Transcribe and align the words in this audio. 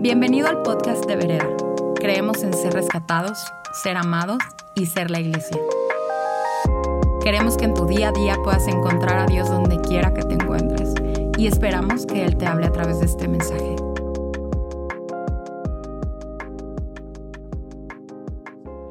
Bienvenido 0.00 0.46
al 0.46 0.62
podcast 0.62 1.06
de 1.06 1.16
Vereda. 1.16 1.48
Creemos 1.96 2.44
en 2.44 2.54
ser 2.54 2.72
rescatados, 2.72 3.36
ser 3.82 3.96
amados 3.96 4.38
y 4.76 4.86
ser 4.86 5.10
la 5.10 5.18
iglesia. 5.18 5.58
Queremos 7.20 7.56
que 7.56 7.64
en 7.64 7.74
tu 7.74 7.84
día 7.84 8.10
a 8.10 8.12
día 8.12 8.36
puedas 8.44 8.68
encontrar 8.68 9.18
a 9.18 9.26
Dios 9.26 9.48
donde 9.48 9.76
quiera 9.80 10.14
que 10.14 10.22
te 10.22 10.34
encuentres 10.34 10.94
y 11.36 11.48
esperamos 11.48 12.06
que 12.06 12.24
Él 12.24 12.36
te 12.36 12.46
hable 12.46 12.66
a 12.66 12.70
través 12.70 13.00
de 13.00 13.06
este 13.06 13.26
mensaje. 13.26 13.74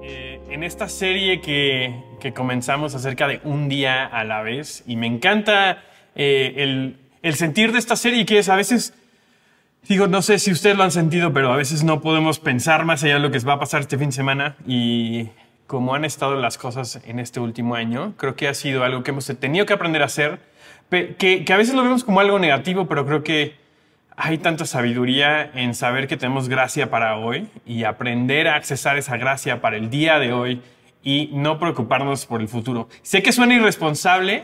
Eh, 0.04 0.42
en 0.50 0.62
esta 0.66 0.90
serie 0.90 1.40
que, 1.40 2.04
que 2.20 2.34
comenzamos 2.34 2.96
acerca 2.96 3.30
de 3.30 3.40
un 3.46 3.70
día 3.70 4.06
a 4.06 4.26
la 4.26 4.42
vez, 4.42 4.84
y 4.86 4.98
me 4.98 5.08
encanta 5.08 5.84
eh, 6.16 6.54
el, 6.58 7.00
el 7.22 7.36
sentir 7.36 7.72
de 7.72 7.80
esta 7.80 7.96
serie 7.96 8.26
que 8.26 8.40
es 8.40 8.50
a 8.50 8.58
veces 8.58 8.94
Digo, 9.88 10.08
no 10.08 10.22
sé 10.22 10.38
si 10.38 10.52
ustedes 10.52 10.76
lo 10.76 10.84
han 10.84 10.92
sentido, 10.92 11.32
pero 11.32 11.54
a 11.54 11.56
veces 11.56 11.86
no 11.86 12.02
podemos 12.02 12.40
pensar 12.40 12.84
más 12.84 13.06
allá 13.06 13.14
de 13.14 13.20
lo 13.22 13.32
que 13.32 13.40
va 13.40 13.54
a 13.54 13.60
pasar 13.60 13.80
este 13.80 13.98
fin 13.98 14.10
de 14.10 14.16
semana. 14.16 14.58
Y 14.68 15.30
como 15.66 15.96
han 15.96 16.04
estado 16.04 16.36
las 16.36 16.58
cosas 16.58 17.00
en 17.06 17.20
este 17.20 17.40
último 17.40 17.76
año, 17.76 18.14
creo 18.18 18.36
que 18.36 18.50
ha 18.50 18.54
sido 18.54 18.84
algo 18.84 19.04
que 19.04 19.12
hemos 19.12 19.28
tenido 19.40 19.66
que 19.66 19.72
aprender 19.72 20.02
a 20.02 20.06
hacer, 20.06 20.40
que, 20.90 21.46
que 21.46 21.54
a 21.54 21.58
veces 21.58 21.74
lo 21.74 21.84
vemos 21.84 22.04
como 22.04 22.20
algo 22.20 22.38
negativo, 22.38 22.88
pero 22.88 23.06
creo 23.06 23.24
que 23.24 23.56
hay 24.18 24.38
tanta 24.40 24.66
sabiduría 24.66 25.52
en 25.54 25.74
saber 25.74 26.10
que 26.10 26.18
tenemos 26.18 26.50
gracia 26.50 26.90
para 26.90 27.16
hoy 27.16 27.48
y 27.66 27.86
aprender 27.86 28.50
a 28.50 28.56
accesar 28.56 28.98
esa 28.98 29.16
gracia 29.16 29.62
para 29.62 29.78
el 29.78 29.90
día 29.90 30.20
de 30.20 30.34
hoy 30.34 30.62
y 31.02 31.30
no 31.32 31.60
preocuparnos 31.60 32.26
por 32.26 32.42
el 32.42 32.50
futuro. 32.50 32.90
Sé 33.04 33.24
que 33.24 33.32
suena 33.32 33.56
irresponsable, 33.56 34.44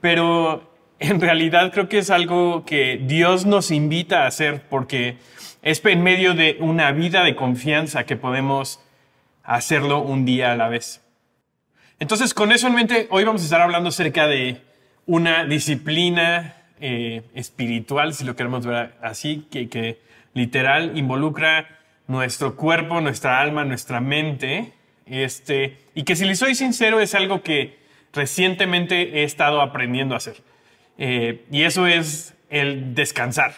pero 0.00 0.73
en 0.98 1.20
realidad 1.20 1.72
creo 1.72 1.88
que 1.88 1.98
es 1.98 2.10
algo 2.10 2.64
que 2.64 3.00
Dios 3.02 3.46
nos 3.46 3.70
invita 3.70 4.24
a 4.24 4.26
hacer 4.26 4.62
porque 4.68 5.16
es 5.62 5.84
en 5.84 6.02
medio 6.02 6.34
de 6.34 6.58
una 6.60 6.92
vida 6.92 7.24
de 7.24 7.36
confianza 7.36 8.04
que 8.04 8.16
podemos 8.16 8.80
hacerlo 9.42 10.00
un 10.00 10.24
día 10.24 10.52
a 10.52 10.56
la 10.56 10.68
vez. 10.68 11.02
Entonces, 12.00 12.34
con 12.34 12.52
eso 12.52 12.66
en 12.66 12.74
mente, 12.74 13.06
hoy 13.10 13.24
vamos 13.24 13.42
a 13.42 13.44
estar 13.44 13.60
hablando 13.60 13.88
acerca 13.88 14.26
de 14.26 14.60
una 15.06 15.44
disciplina 15.44 16.56
eh, 16.80 17.22
espiritual, 17.34 18.14
si 18.14 18.24
lo 18.24 18.36
queremos 18.36 18.66
ver 18.66 18.94
así, 19.00 19.46
que, 19.50 19.68
que 19.68 20.00
literal 20.34 20.98
involucra 20.98 21.78
nuestro 22.06 22.56
cuerpo, 22.56 23.00
nuestra 23.00 23.40
alma, 23.40 23.64
nuestra 23.64 24.00
mente, 24.00 24.72
este, 25.06 25.78
y 25.94 26.04
que 26.04 26.16
si 26.16 26.24
le 26.24 26.34
soy 26.34 26.54
sincero 26.54 27.00
es 27.00 27.14
algo 27.14 27.42
que 27.42 27.78
recientemente 28.12 29.20
he 29.20 29.24
estado 29.24 29.60
aprendiendo 29.60 30.14
a 30.14 30.18
hacer. 30.18 30.36
Eh, 30.98 31.44
y 31.50 31.62
eso 31.62 31.86
es 31.86 32.34
el 32.50 32.94
descansar. 32.94 33.54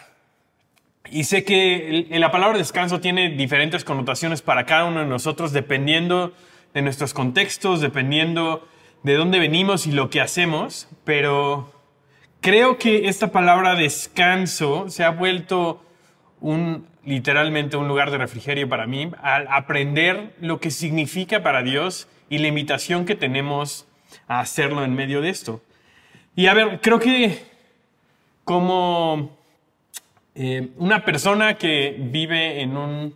Y 1.09 1.23
sé 1.23 1.43
que 1.43 2.07
la 2.11 2.31
palabra 2.31 2.57
descanso 2.57 2.99
tiene 2.99 3.29
diferentes 3.29 3.83
connotaciones 3.83 4.41
para 4.41 4.65
cada 4.65 4.85
uno 4.85 4.99
de 4.99 5.05
nosotros 5.05 5.53
dependiendo 5.53 6.33
de 6.73 6.81
nuestros 6.81 7.13
contextos, 7.13 7.79
dependiendo 7.79 8.67
de 9.03 9.15
dónde 9.15 9.39
venimos 9.39 9.87
y 9.87 9.91
lo 9.91 10.09
que 10.09 10.19
hacemos, 10.19 10.89
pero 11.05 11.71
creo 12.41 12.77
que 12.77 13.07
esta 13.07 13.31
palabra 13.31 13.75
descanso 13.75 14.89
se 14.89 15.03
ha 15.03 15.11
vuelto 15.11 15.81
un 16.41 16.85
literalmente 17.07 17.77
un 17.77 17.87
lugar 17.87 18.11
de 18.11 18.17
refrigerio 18.17 18.67
para 18.67 18.85
mí 18.85 19.09
al 19.21 19.47
aprender 19.49 20.35
lo 20.41 20.59
que 20.59 20.71
significa 20.71 21.41
para 21.41 21.63
Dios 21.63 22.09
y 22.29 22.39
la 22.39 22.49
invitación 22.49 23.05
que 23.05 23.15
tenemos 23.15 23.87
a 24.27 24.41
hacerlo 24.41 24.83
en 24.83 24.93
medio 24.93 25.21
de 25.21 25.29
esto. 25.29 25.61
Y 26.37 26.45
a 26.45 26.53
ver, 26.53 26.79
creo 26.81 26.99
que 26.99 27.41
como 28.43 29.35
eh, 30.35 30.69
una 30.77 31.03
persona 31.03 31.57
que 31.57 31.95
vive 31.97 32.61
en 32.61 32.77
un 32.77 33.15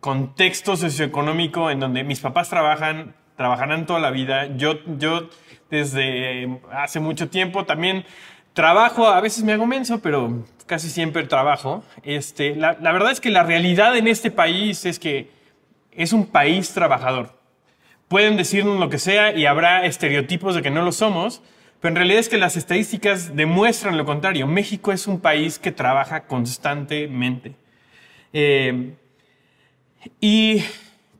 contexto 0.00 0.76
socioeconómico 0.76 1.70
en 1.70 1.78
donde 1.78 2.02
mis 2.02 2.18
papás 2.18 2.48
trabajan, 2.50 3.14
trabajarán 3.36 3.86
toda 3.86 4.00
la 4.00 4.10
vida, 4.10 4.48
yo, 4.56 4.80
yo 4.98 5.30
desde 5.70 6.60
hace 6.72 6.98
mucho 6.98 7.28
tiempo 7.28 7.66
también 7.66 8.04
trabajo, 8.52 9.06
a 9.06 9.20
veces 9.20 9.44
me 9.44 9.52
hago 9.52 9.66
menso, 9.66 10.02
pero 10.02 10.44
casi 10.66 10.90
siempre 10.90 11.22
trabajo. 11.22 11.84
Este, 12.02 12.56
la, 12.56 12.76
la 12.80 12.90
verdad 12.90 13.12
es 13.12 13.20
que 13.20 13.30
la 13.30 13.44
realidad 13.44 13.96
en 13.96 14.08
este 14.08 14.32
país 14.32 14.86
es 14.86 14.98
que 14.98 15.30
es 15.92 16.12
un 16.12 16.26
país 16.26 16.74
trabajador. 16.74 17.32
Pueden 18.08 18.36
decirnos 18.36 18.80
lo 18.80 18.90
que 18.90 18.98
sea 18.98 19.36
y 19.36 19.46
habrá 19.46 19.86
estereotipos 19.86 20.56
de 20.56 20.62
que 20.62 20.70
no 20.72 20.82
lo 20.82 20.90
somos, 20.90 21.42
pero 21.80 21.92
en 21.92 21.96
realidad 21.96 22.20
es 22.20 22.28
que 22.28 22.36
las 22.36 22.56
estadísticas 22.56 23.34
demuestran 23.34 23.96
lo 23.96 24.04
contrario. 24.04 24.46
México 24.46 24.92
es 24.92 25.06
un 25.06 25.20
país 25.20 25.58
que 25.58 25.72
trabaja 25.72 26.24
constantemente. 26.26 27.54
Eh, 28.32 28.94
y 30.20 30.62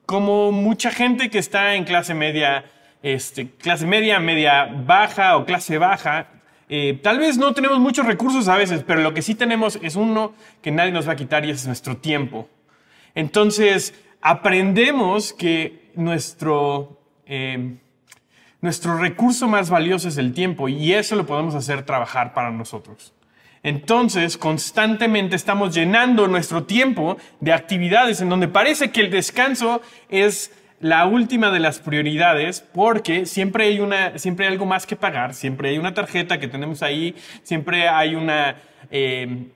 como 0.05 0.53
mucha 0.53 0.91
gente 0.91 1.31
que 1.31 1.39
está 1.39 1.75
en 1.75 1.85
clase 1.85 2.13
media, 2.13 2.67
este, 3.03 3.49
clase 3.51 3.87
media, 3.87 4.21
media 4.21 4.67
baja 4.67 5.39
o 5.39 5.47
clase 5.47 5.79
baja, 5.79 6.29
eh, 6.69 7.01
tal 7.03 7.19
vez 7.19 7.39
no 7.39 7.55
tenemos 7.55 7.79
muchos 7.79 8.07
recursos 8.07 8.47
a 8.49 8.57
veces, 8.57 8.85
pero 8.87 9.01
lo 9.01 9.15
que 9.15 9.23
sí 9.23 9.35
tenemos 9.35 9.79
es 9.83 9.97
uno 9.97 10.35
que 10.61 10.71
nadie 10.71 10.93
nos 10.93 11.09
va 11.09 11.13
a 11.13 11.17
quitar 11.17 11.45
y 11.47 11.51
es 11.51 11.67
nuestro 11.67 11.97
tiempo. 11.97 12.49
Entonces, 13.15 13.95
aprendemos 14.21 15.33
que 15.33 15.91
nuestro... 15.95 17.01
Eh, 17.25 17.77
nuestro 18.61 18.99
recurso 18.99 19.49
más 19.49 19.71
valioso 19.71 20.09
es 20.09 20.19
el 20.19 20.33
tiempo 20.33 20.69
y 20.69 20.93
eso 20.93 21.17
lo 21.17 21.27
podemos 21.27 21.55
hacer 21.55 21.85
trabajar 21.85 22.35
para 22.35 22.51
nosotros. 22.51 23.15
Entonces, 23.63 24.39
constantemente 24.39 25.37
estamos 25.37 25.75
llenando 25.75 26.27
nuestro 26.29 26.65
tiempo 26.65 27.19
de 27.41 27.53
actividades 27.53 28.21
en 28.21 28.31
donde 28.31 28.49
parece 28.49 28.91
que 28.91 29.03
el 29.03 29.11
descanso 29.11 29.83
es 30.09 30.53
la 30.81 31.05
última 31.05 31.51
de 31.51 31.61
las 31.61 31.79
prioridades 31.79 32.61
porque 32.73 33.27
siempre 33.27 33.67
hay, 33.67 33.81
una, 33.81 34.19
siempre 34.19 34.47
algo 34.47 34.65
más 34.65 34.87
que 34.87 34.97
pagar, 34.97 35.35
siempre 35.35 35.71
hay 35.71 35.79
una 35.79 35.93
tarjeta 35.93 36.41
que 36.41 36.49
tenemos 36.49 36.83
ahí, 36.83 37.15
siempre 37.43 37.87
hay 37.89 38.15
una, 38.15 38.57
eh, 38.91 39.49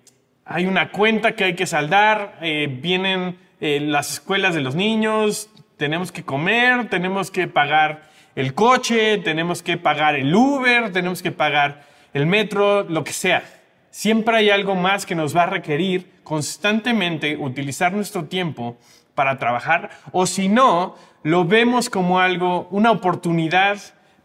hay 0.45 0.67
una 0.67 0.91
cuenta 0.91 1.35
que 1.35 1.45
hay 1.45 1.55
que 1.55 1.67
saldar, 1.67 2.39
eh, 2.43 2.69
vienen 2.71 3.39
eh, 3.61 3.81
las 3.81 4.13
escuelas 4.13 4.55
de 4.55 4.61
los 4.61 4.75
niños, 4.75 5.49
tenemos 5.79 6.13
que 6.13 6.25
comer, 6.25 6.91
tenemos 6.91 7.31
que 7.31 7.49
pagar 7.49 8.14
el 8.37 8.55
coche, 8.55 9.19
tenemos 9.19 9.62
que 9.62 9.77
pagar 9.77 10.17
el 10.17 10.34
Uber, 10.34 10.93
tenemos 10.93 11.22
que 11.22 11.33
pagar 11.33 11.84
el 12.12 12.27
metro, 12.27 12.83
lo 12.84 13.05
que 13.05 13.12
sea. 13.12 13.45
Siempre 13.91 14.37
hay 14.37 14.50
algo 14.50 14.75
más 14.75 15.06
que 15.06 15.15
nos 15.15 15.37
va 15.37 15.45
a 15.45 15.47
requerir 15.47 16.11
constantemente 16.25 17.37
utilizar 17.37 17.93
nuestro 17.93 18.25
tiempo 18.25 18.77
para 19.15 19.39
trabajar 19.39 19.91
o 20.11 20.27
si 20.27 20.49
no, 20.49 20.97
lo 21.23 21.44
vemos 21.44 21.89
como 21.89 22.19
algo, 22.19 22.69
una 22.71 22.91
oportunidad 22.91 23.78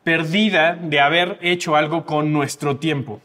perdida 0.04 0.76
de 0.76 1.00
haber 1.00 1.38
hecho 1.42 1.76
algo 1.76 2.06
con 2.06 2.34
nuestro 2.34 2.78
tiempo. 2.78 3.22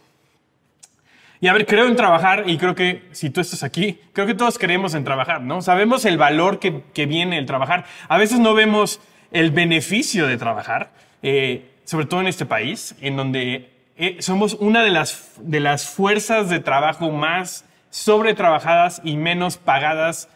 Y 1.41 1.49
a 1.49 1.53
ver, 1.53 1.67
creo 1.67 1.87
en 1.87 1.97
trabajar 1.97 2.45
y 2.47 2.57
creo 2.57 2.75
que 2.75 3.09
si 3.13 3.31
tú 3.31 3.41
estás 3.41 3.63
aquí, 3.63 4.01
creo 4.13 4.27
que 4.27 4.35
todos 4.35 4.59
creemos 4.59 4.95
en 4.95 5.05
trabajar, 5.05 5.43
¿no? 5.43 5.61
Sabemos 5.61 6.05
el 6.05 6.17
valor 6.17 6.59
que, 6.59 6.83
que 6.95 7.07
viene 7.07 7.37
el 7.39 7.47
trabajar. 7.47 7.85
A 8.09 8.17
veces 8.17 8.39
no 8.39 8.55
vemos 8.55 9.01
el 9.35 9.51
beneficio 9.51 10.29
de 10.29 10.39
trabajar, 10.39 10.93
eh, 11.23 11.69
sobre 11.85 12.07
todo 12.07 12.21
en 12.21 12.29
este 12.29 12.47
país, 12.47 12.95
en 13.01 13.17
donde 13.17 13.69
eh, 13.99 14.17
somos 14.21 14.55
una 14.55 14.83
de 14.83 14.91
las, 14.91 15.33
de 15.39 15.61
las 15.61 15.89
fuerzas 15.89 16.49
de 16.49 16.61
trabajo 16.61 17.11
más 17.11 17.65
sobretrabajadas 17.91 19.03
y 19.05 19.17
menos 19.17 19.57
pagadas 19.57 20.29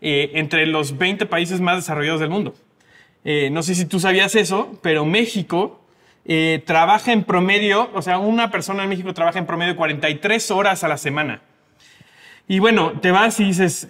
eh, 0.00 0.30
entre 0.34 0.66
los 0.66 0.96
20 0.98 1.26
países 1.26 1.60
más 1.60 1.76
desarrollados 1.76 2.20
del 2.20 2.30
mundo. 2.30 2.54
no 3.24 3.62
sé 3.62 3.74
si 3.74 3.86
tú 3.86 3.98
sabías 3.98 4.34
eso, 4.34 4.78
pero 4.82 5.04
México 5.04 5.80
trabaja 6.64 7.12
en 7.12 7.24
promedio, 7.24 7.90
o 7.94 8.02
sea, 8.02 8.18
una 8.18 8.50
persona 8.50 8.82
en 8.82 8.88
México 8.90 9.14
trabaja 9.14 9.38
en 9.38 9.46
promedio 9.46 9.76
43 9.76 10.50
horas 10.50 10.84
a 10.84 10.88
la 10.88 10.96
semana. 10.96 11.40
Y 12.46 12.58
bueno, 12.58 13.00
te 13.00 13.10
vas 13.10 13.40
y 13.40 13.44
dices, 13.44 13.88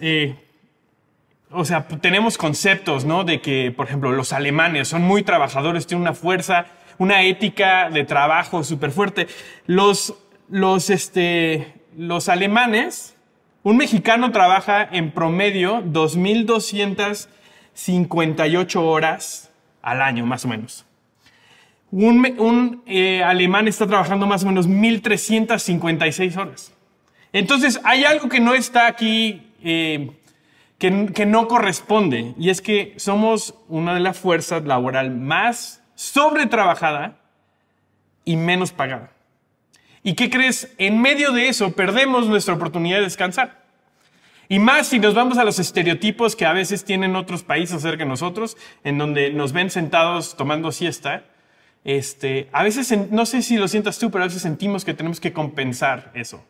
o 1.51 1.65
sea, 1.65 1.87
tenemos 1.87 2.37
conceptos, 2.37 3.05
¿no? 3.05 3.23
De 3.23 3.41
que, 3.41 3.73
por 3.75 3.87
ejemplo, 3.87 4.11
los 4.11 4.33
alemanes 4.33 4.87
son 4.87 5.01
muy 5.03 5.23
trabajadores, 5.23 5.87
tienen 5.87 6.01
una 6.01 6.13
fuerza, 6.13 6.65
una 6.97 7.21
ética 7.23 7.89
de 7.89 8.03
trabajo 8.03 8.63
súper 8.63 8.91
fuerte. 8.91 9.27
Los, 9.65 10.13
los, 10.49 10.89
este, 10.89 11.73
los 11.97 12.29
alemanes, 12.29 13.15
un 13.63 13.75
mexicano 13.77 14.31
trabaja 14.31 14.87
en 14.91 15.11
promedio 15.11 15.83
2.258 15.83 18.75
horas 18.81 19.51
al 19.81 20.01
año, 20.01 20.25
más 20.25 20.45
o 20.45 20.47
menos. 20.47 20.85
Un, 21.91 22.35
un 22.39 22.81
eh, 22.87 23.21
alemán 23.23 23.67
está 23.67 23.85
trabajando 23.87 24.25
más 24.25 24.43
o 24.43 24.47
menos 24.47 24.67
1.356 24.67 26.37
horas. 26.37 26.73
Entonces, 27.31 27.79
hay 27.83 28.03
algo 28.03 28.29
que 28.29 28.39
no 28.39 28.53
está 28.53 28.87
aquí 28.87 29.51
eh, 29.63 30.09
que, 31.13 31.25
no 31.25 31.47
corresponde. 31.47 32.33
Y 32.37 32.49
es 32.49 32.61
que 32.61 32.93
somos 32.97 33.55
una 33.67 33.93
de 33.93 33.99
las 33.99 34.17
fuerzas 34.17 34.65
laboral 34.65 35.11
más 35.11 35.83
sobretrabajada 35.95 37.17
y 38.23 38.35
menos 38.35 38.71
pagada. 38.71 39.11
¿Y 40.03 40.13
qué 40.13 40.29
crees? 40.29 40.73
En 40.77 41.01
medio 41.01 41.31
de 41.31 41.49
eso 41.49 41.71
perdemos 41.71 42.27
nuestra 42.27 42.53
oportunidad 42.53 42.97
de 42.97 43.03
descansar. 43.03 43.63
Y 44.47 44.59
más 44.59 44.87
si 44.87 44.99
nos 44.99 45.15
vamos 45.15 45.37
a 45.37 45.43
los 45.43 45.57
estereotipos 45.57 46.35
que 46.35 46.45
a 46.45 46.53
veces 46.53 46.85
tienen 46.85 47.15
otros 47.15 47.41
países 47.41 47.81
cerca 47.81 48.03
de 48.03 48.09
nosotros, 48.09 48.57
en 48.83 48.97
donde 48.97 49.31
nos 49.31 49.53
ven 49.53 49.71
sentados 49.71 50.37
tomando 50.37 50.71
siesta. 50.71 51.23
Este, 51.83 52.49
a 52.51 52.63
veces, 52.63 52.95
no 53.11 53.25
sé 53.25 53.41
si 53.41 53.57
lo 53.57 53.67
sientas 53.67 53.97
tú, 53.97 54.11
pero 54.11 54.23
a 54.23 54.27
veces 54.27 54.43
sentimos 54.43 54.85
que 54.85 54.93
tenemos 54.93 55.19
que 55.19 55.33
compensar 55.33 56.11
eso. 56.13 56.43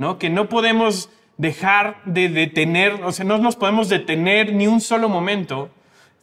¿no? 0.00 0.18
Que 0.18 0.30
no 0.30 0.48
podemos 0.48 1.10
dejar 1.40 2.02
de 2.04 2.28
detener, 2.28 3.02
o 3.02 3.12
sea, 3.12 3.24
no 3.24 3.38
nos 3.38 3.56
podemos 3.56 3.88
detener 3.88 4.52
ni 4.52 4.66
un 4.66 4.82
solo 4.82 5.08
momento. 5.08 5.70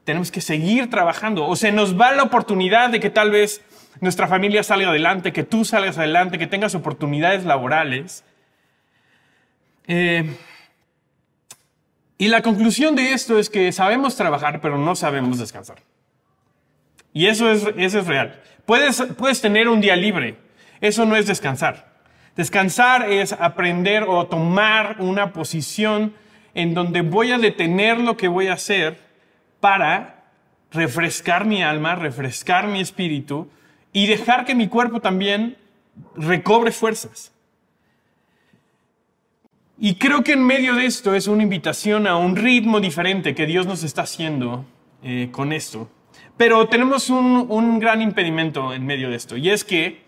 Tenemos 0.04 0.30
que 0.30 0.42
seguir 0.42 0.92
trabajando. 0.92 1.48
O 1.48 1.56
se 1.56 1.72
nos 1.72 2.00
va 2.00 2.12
la 2.12 2.22
oportunidad 2.22 2.92
de 2.92 3.00
que 3.00 3.10
tal 3.10 3.32
vez 3.32 3.64
nuestra 4.00 4.28
familia 4.28 4.62
salga 4.62 4.90
adelante, 4.90 5.34
que 5.34 5.42
tú 5.42 5.66
salgas 5.66 5.98
adelante, 5.98 6.38
que 6.38 6.46
tengas 6.46 6.76
oportunidades 6.76 7.46
laborales. 7.46 8.24
Eh, 9.88 10.36
y 12.20 12.28
la 12.28 12.44
conclusión 12.44 12.96
de 12.96 13.14
esto 13.14 13.40
es 13.40 13.50
que 13.50 13.72
sabemos 13.72 14.16
trabajar, 14.18 14.62
pero 14.62 14.78
no 14.78 14.96
sabemos 14.96 15.40
descansar. 15.40 15.78
Y 17.12 17.26
eso 17.26 17.50
es, 17.50 17.66
eso 17.76 18.00
es 18.00 18.06
real. 18.06 18.40
Puedes, 18.68 19.02
puedes 19.18 19.42
tener 19.42 19.68
un 19.68 19.82
día 19.82 19.96
libre. 19.96 20.38
Eso 20.80 21.08
no 21.08 21.16
es 21.16 21.26
descansar. 21.26 21.87
Descansar 22.38 23.12
es 23.12 23.34
aprender 23.34 24.06
o 24.08 24.28
tomar 24.28 24.98
una 25.00 25.34
posición 25.34 26.14
en 26.54 26.76
donde 26.76 27.02
voy 27.02 27.32
a 27.32 27.40
detener 27.40 28.00
lo 28.00 28.16
que 28.16 28.28
voy 28.28 28.48
a 28.48 28.54
hacer 28.54 29.00
para 29.60 30.24
refrescar 30.72 31.46
mi 31.46 31.64
alma, 31.64 31.96
refrescar 31.96 32.68
mi 32.68 32.80
espíritu 32.80 33.50
y 33.92 34.06
dejar 34.06 34.46
que 34.46 34.54
mi 34.54 34.68
cuerpo 34.68 35.00
también 35.00 35.58
recobre 36.16 36.72
fuerzas. 36.72 37.34
Y 39.80 39.96
creo 39.96 40.24
que 40.24 40.34
en 40.34 40.44
medio 40.44 40.76
de 40.76 40.86
esto 40.86 41.16
es 41.16 41.28
una 41.28 41.44
invitación 41.44 42.06
a 42.06 42.18
un 42.18 42.36
ritmo 42.36 42.80
diferente 42.80 43.34
que 43.34 43.48
Dios 43.48 43.66
nos 43.66 43.84
está 43.84 44.04
haciendo 44.04 44.64
eh, 45.02 45.30
con 45.32 45.54
esto. 45.54 45.90
Pero 46.36 46.68
tenemos 46.68 47.10
un, 47.10 47.48
un, 47.50 47.80
gran 47.80 48.02
impedimento 48.02 48.74
en 48.74 48.86
medio 48.86 49.10
de 49.10 49.16
esto, 49.16 49.38
y 49.38 49.50
es 49.50 49.64
que 49.64 50.07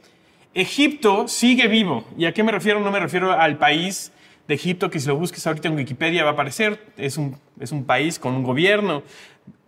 Egipto 0.53 1.27
sigue 1.27 1.67
vivo. 1.67 2.05
¿Y 2.17 2.25
a 2.25 2.33
qué 2.33 2.43
me 2.43 2.51
refiero? 2.51 2.79
No 2.79 2.91
me 2.91 2.99
refiero 2.99 3.31
al 3.31 3.57
país 3.57 4.11
de 4.47 4.55
Egipto, 4.55 4.89
que 4.89 4.99
si 4.99 5.07
lo 5.07 5.15
busques 5.15 5.45
ahorita 5.45 5.67
en 5.67 5.75
Wikipedia 5.75 6.23
va 6.23 6.31
a 6.31 6.33
aparecer, 6.33 6.83
es 6.97 7.17
un, 7.17 7.37
es 7.59 7.71
un 7.71 7.85
país 7.85 8.17
con 8.17 8.33
un 8.33 8.43
gobierno. 8.43 9.03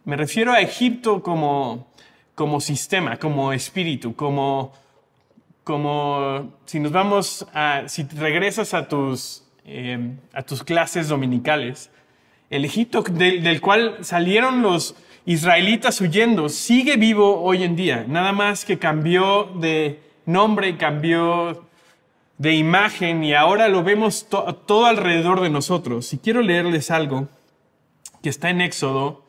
Me 0.06 0.16
refiero 0.16 0.52
a 0.52 0.60
Egipto 0.60 1.22
como, 1.22 1.88
como 2.34 2.60
sistema, 2.60 3.18
como 3.18 3.54
espíritu, 3.54 4.16
como, 4.16 4.74
como 5.64 6.54
si 6.66 6.80
nos 6.80 6.92
vamos 6.92 7.46
a, 7.54 7.84
si 7.88 8.04
regresas 8.04 8.74
a 8.74 8.88
tus 8.88 9.44
Em, 9.64 10.18
a 10.34 10.42
tus 10.42 10.64
clases 10.64 11.08
dominicales. 11.08 11.92
El 12.50 12.66
Egipto 12.66 13.04
del, 13.04 13.62
cual 13.62 14.00
salieron 14.02 14.64
los 14.64 14.96
israelitas 15.28 16.02
huyendo 16.02 16.50
sigue 16.50 16.98
vivo 16.98 17.42
hoy 17.42 17.64
en 17.64 17.76
día, 17.76 18.04
nada 18.08 18.32
más 18.32 18.66
que 18.66 18.80
cambió 18.80 19.52
de 19.62 20.00
nombre, 20.26 20.78
cambió 20.78 21.66
de 22.38 22.56
imagen 22.56 23.24
y 23.24 23.34
ahora 23.34 23.68
lo 23.68 23.84
vemos 23.84 24.28
todo 24.30 24.86
alrededor 24.86 25.42
de 25.42 25.50
nosotros. 25.50 26.14
Y 26.14 26.18
quiero 26.18 26.42
leerles 26.42 26.92
algo 26.92 27.28
que 28.24 28.30
está 28.30 28.50
en 28.50 28.62
Éxodo 28.62 29.26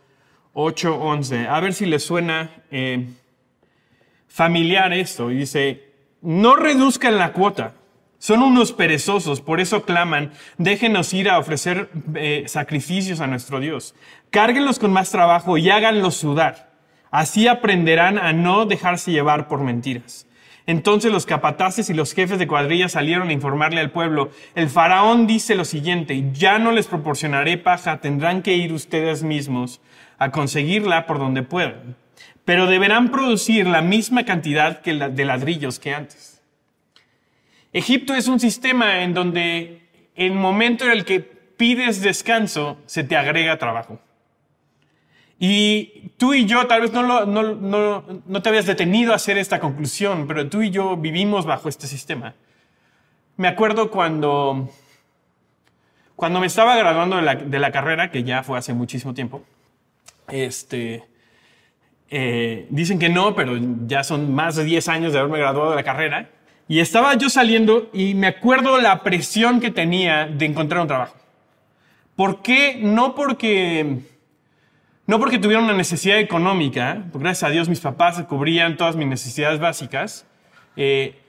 8:11, 0.55 1.49
a 1.49 1.61
ver 1.61 1.75
si 1.75 1.87
les 1.87 2.05
suena 2.05 2.51
eh, 2.71 3.07
familiar 4.29 4.93
esto. 4.93 5.29
dice, 5.29 5.93
no 6.21 6.57
reduzcan 6.57 7.19
la 7.19 7.33
cuota 7.33 7.75
son 8.23 8.41
unos 8.41 8.71
perezosos, 8.71 9.41
por 9.41 9.59
eso 9.59 9.83
claman, 9.83 10.31
déjenos 10.57 11.13
ir 11.13 11.29
a 11.29 11.41
ofrecer 11.41 11.91
eh, 12.15 12.45
sacrificios 12.47 13.19
a 13.19 13.27
nuestro 13.27 13.59
Dios. 13.59 13.97
Cárguenlos 14.31 14.79
con 14.79 14.93
más 14.93 15.11
trabajo 15.11 15.59
y 15.59 15.69
háganlos 15.71 16.19
sudar. 16.19 16.71
Así 17.11 17.49
aprenderán 17.49 18.19
a 18.19 18.33
no 18.33 18.65
dejarse 18.65 19.11
llevar 19.11 19.49
por 19.49 19.59
mentiras. 19.63 20.29
Entonces 20.67 21.11
los 21.11 21.27
capataces 21.27 21.91
y 21.91 21.95
los 21.95 22.15
jefes 22.15 22.39
de 22.39 22.47
cuadrilla 22.47 22.89
salieron 22.89 23.29
a 23.29 23.33
informarle 23.33 23.81
al 23.81 23.91
pueblo, 23.91 24.31
el 24.55 24.69
faraón 24.69 25.27
dice 25.27 25.55
lo 25.55 25.65
siguiente, 25.65 26.31
ya 26.33 26.59
no 26.59 26.71
les 26.71 26.87
proporcionaré 26.87 27.59
paja, 27.59 28.01
tendrán 28.01 28.43
que 28.43 28.55
ir 28.55 28.73
ustedes 28.73 29.23
mismos 29.23 29.81
a 30.19 30.31
conseguirla 30.31 31.07
por 31.07 31.19
donde 31.19 31.43
puedan, 31.43 31.97
pero 32.45 32.67
deberán 32.67 33.11
producir 33.11 33.67
la 33.67 33.83
misma 33.83 34.25
cantidad 34.25 34.81
de 34.81 35.25
ladrillos 35.25 35.81
que 35.81 35.95
antes. 35.95 36.41
Egipto 37.73 38.15
es 38.15 38.29
un 38.29 38.39
sistema 38.39 39.03
en 39.03 39.15
donde 39.15 39.83
el 40.15 40.33
momento 40.33 40.85
en 40.85 40.91
el 40.91 41.05
que 41.05 41.21
pides 41.21 42.03
descanso, 42.03 42.79
se 42.87 43.05
te 43.05 43.17
agrega 43.17 43.59
trabajo. 43.59 44.01
Y 45.45 46.13
tú 46.19 46.35
y 46.35 46.47
yo, 46.47 46.69
tal 46.69 46.83
vez 46.83 46.93
no, 46.93 47.27
no, 47.27 48.43
te 48.43 48.49
habías 48.49 48.65
detenido 48.65 49.13
a 49.13 49.17
hacer 49.17 49.39
esta 49.39 49.59
conclusión, 49.59 50.29
pero 50.29 50.49
tú 50.49 50.63
y 50.63 50.71
yo 50.71 50.97
vivimos 50.97 51.47
bajo 51.47 51.69
este 51.69 51.89
sistema. 51.89 52.35
Me 53.37 53.49
acuerdo 53.49 53.91
cuando, 53.91 54.71
cuando 56.15 56.39
me 56.39 56.47
estaba 56.47 56.77
graduando 56.77 57.17
de 57.17 57.59
la, 57.59 57.73
carrera, 57.73 58.13
que 58.13 58.23
ya 58.23 58.45
fue 58.45 58.57
hace 58.57 58.73
muchísimo 58.73 59.15
tiempo, 59.15 59.43
este, 60.29 61.03
eh, 62.09 62.69
dicen 62.71 63.01
que 63.01 63.09
no, 63.09 63.35
pero 63.35 63.59
ya 63.89 64.05
son 64.05 64.33
más 64.33 64.55
de 64.55 64.63
10 64.63 64.87
años 64.91 65.13
de 65.13 65.19
haberme 65.19 65.41
graduado 65.41 65.71
de 65.71 65.77
la 65.77 65.83
carrera. 65.83 66.31
Y 66.69 66.79
estaba 66.79 67.17
yo 67.17 67.29
saliendo 67.29 67.91
y 67.93 68.15
me 68.15 68.29
acuerdo 68.29 68.81
la 68.81 69.03
presión 69.03 69.59
que 69.59 69.73
tenía 69.73 70.25
de 70.25 70.47
encontrar 70.47 70.83
un 70.83 70.87
trabajo. 70.87 71.17
¿Por 72.15 72.43
qué? 72.43 72.79
No 72.81 73.17
porque, 73.17 74.03
no 75.13 75.19
porque 75.19 75.39
tuviera 75.39 75.63
una 75.63 75.75
necesidad 75.75 76.19
económica, 76.19 77.05
gracias 77.13 77.43
a 77.43 77.53
Dios 77.53 77.69
mis 77.69 77.81
papás 77.81 78.23
cubrían 78.27 78.79
todas 78.79 78.97
mis 78.97 79.07
necesidades 79.07 79.61
básicas, 79.61 80.25
eh, 80.75 81.21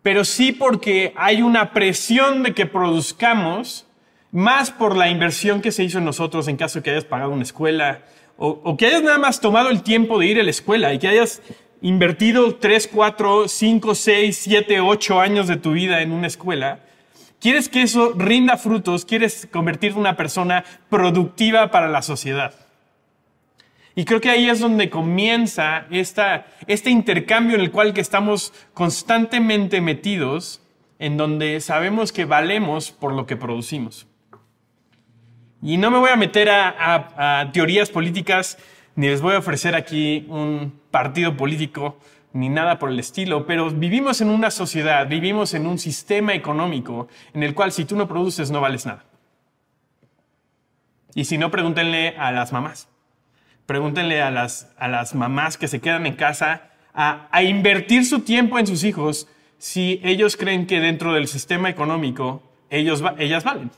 pero 0.00 0.24
sí 0.24 0.52
porque 0.52 1.12
hay 1.16 1.42
una 1.42 1.72
presión 1.72 2.44
de 2.44 2.54
que 2.54 2.66
produzcamos 2.66 3.88
más 4.30 4.70
por 4.70 4.96
la 4.96 5.08
inversión 5.10 5.60
que 5.60 5.72
se 5.72 5.82
hizo 5.82 5.98
en 5.98 6.04
nosotros 6.04 6.46
en 6.46 6.56
caso 6.56 6.78
de 6.78 6.84
que 6.84 6.90
hayas 6.90 7.04
pagado 7.04 7.32
una 7.32 7.42
escuela 7.42 8.02
o, 8.36 8.60
o 8.62 8.76
que 8.76 8.86
hayas 8.86 9.02
nada 9.02 9.18
más 9.18 9.40
tomado 9.40 9.70
el 9.70 9.82
tiempo 9.82 10.20
de 10.20 10.26
ir 10.26 10.38
a 10.38 10.44
la 10.44 10.50
escuela 10.50 10.94
y 10.94 11.00
que 11.00 11.08
hayas 11.08 11.42
invertido 11.82 12.54
3, 12.54 12.90
4, 12.94 13.48
5, 13.48 13.94
6, 13.96 14.38
7, 14.40 14.80
8 14.82 15.20
años 15.20 15.48
de 15.48 15.56
tu 15.56 15.72
vida 15.72 16.00
en 16.00 16.12
una 16.12 16.28
escuela, 16.28 16.84
quieres 17.40 17.68
que 17.68 17.82
eso 17.82 18.12
rinda 18.16 18.56
frutos, 18.56 19.04
quieres 19.04 19.48
convertirte 19.50 19.94
en 19.94 20.00
una 20.00 20.16
persona 20.16 20.62
productiva 20.88 21.72
para 21.72 21.88
la 21.88 22.02
sociedad. 22.02 22.69
Y 23.94 24.04
creo 24.04 24.20
que 24.20 24.30
ahí 24.30 24.48
es 24.48 24.60
donde 24.60 24.88
comienza 24.88 25.86
esta, 25.90 26.46
este 26.66 26.90
intercambio 26.90 27.56
en 27.56 27.62
el 27.62 27.70
cual 27.70 27.92
que 27.92 28.00
estamos 28.00 28.52
constantemente 28.72 29.80
metidos, 29.80 30.62
en 30.98 31.16
donde 31.16 31.60
sabemos 31.60 32.12
que 32.12 32.24
valemos 32.24 32.92
por 32.92 33.12
lo 33.12 33.26
que 33.26 33.36
producimos. 33.36 34.06
Y 35.62 35.76
no 35.76 35.90
me 35.90 35.98
voy 35.98 36.10
a 36.10 36.16
meter 36.16 36.48
a, 36.50 37.40
a 37.40 37.52
teorías 37.52 37.90
políticas 37.90 38.58
ni 38.96 39.08
les 39.08 39.22
voy 39.22 39.34
a 39.34 39.38
ofrecer 39.38 39.74
aquí 39.74 40.26
un 40.28 40.78
partido 40.90 41.36
político 41.36 41.98
ni 42.32 42.48
nada 42.48 42.78
por 42.78 42.90
el 42.90 42.98
estilo, 42.98 43.46
pero 43.46 43.70
vivimos 43.70 44.20
en 44.20 44.28
una 44.28 44.50
sociedad, 44.50 45.08
vivimos 45.08 45.54
en 45.54 45.66
un 45.66 45.78
sistema 45.78 46.34
económico 46.34 47.08
en 47.32 47.42
el 47.42 47.54
cual 47.54 47.72
si 47.72 47.84
tú 47.84 47.96
no 47.96 48.06
produces 48.06 48.50
no 48.50 48.60
vales 48.60 48.86
nada. 48.86 49.04
Y 51.14 51.24
si 51.24 51.38
no, 51.38 51.50
pregúntenle 51.50 52.16
a 52.18 52.30
las 52.30 52.52
mamás. 52.52 52.88
Pregúntenle 53.70 54.20
a 54.20 54.32
las, 54.32 54.68
a 54.78 54.88
las 54.88 55.14
mamás 55.14 55.56
que 55.56 55.68
se 55.68 55.80
quedan 55.80 56.04
en 56.04 56.16
casa 56.16 56.70
a, 56.92 57.28
a 57.30 57.44
invertir 57.44 58.04
su 58.04 58.18
tiempo 58.18 58.58
en 58.58 58.66
sus 58.66 58.82
hijos 58.82 59.28
si 59.58 60.00
ellos 60.02 60.36
creen 60.36 60.66
que 60.66 60.80
dentro 60.80 61.12
del 61.12 61.28
sistema 61.28 61.70
económico 61.70 62.42
ellos, 62.68 63.00
ellas 63.16 63.44
valen. 63.44 63.70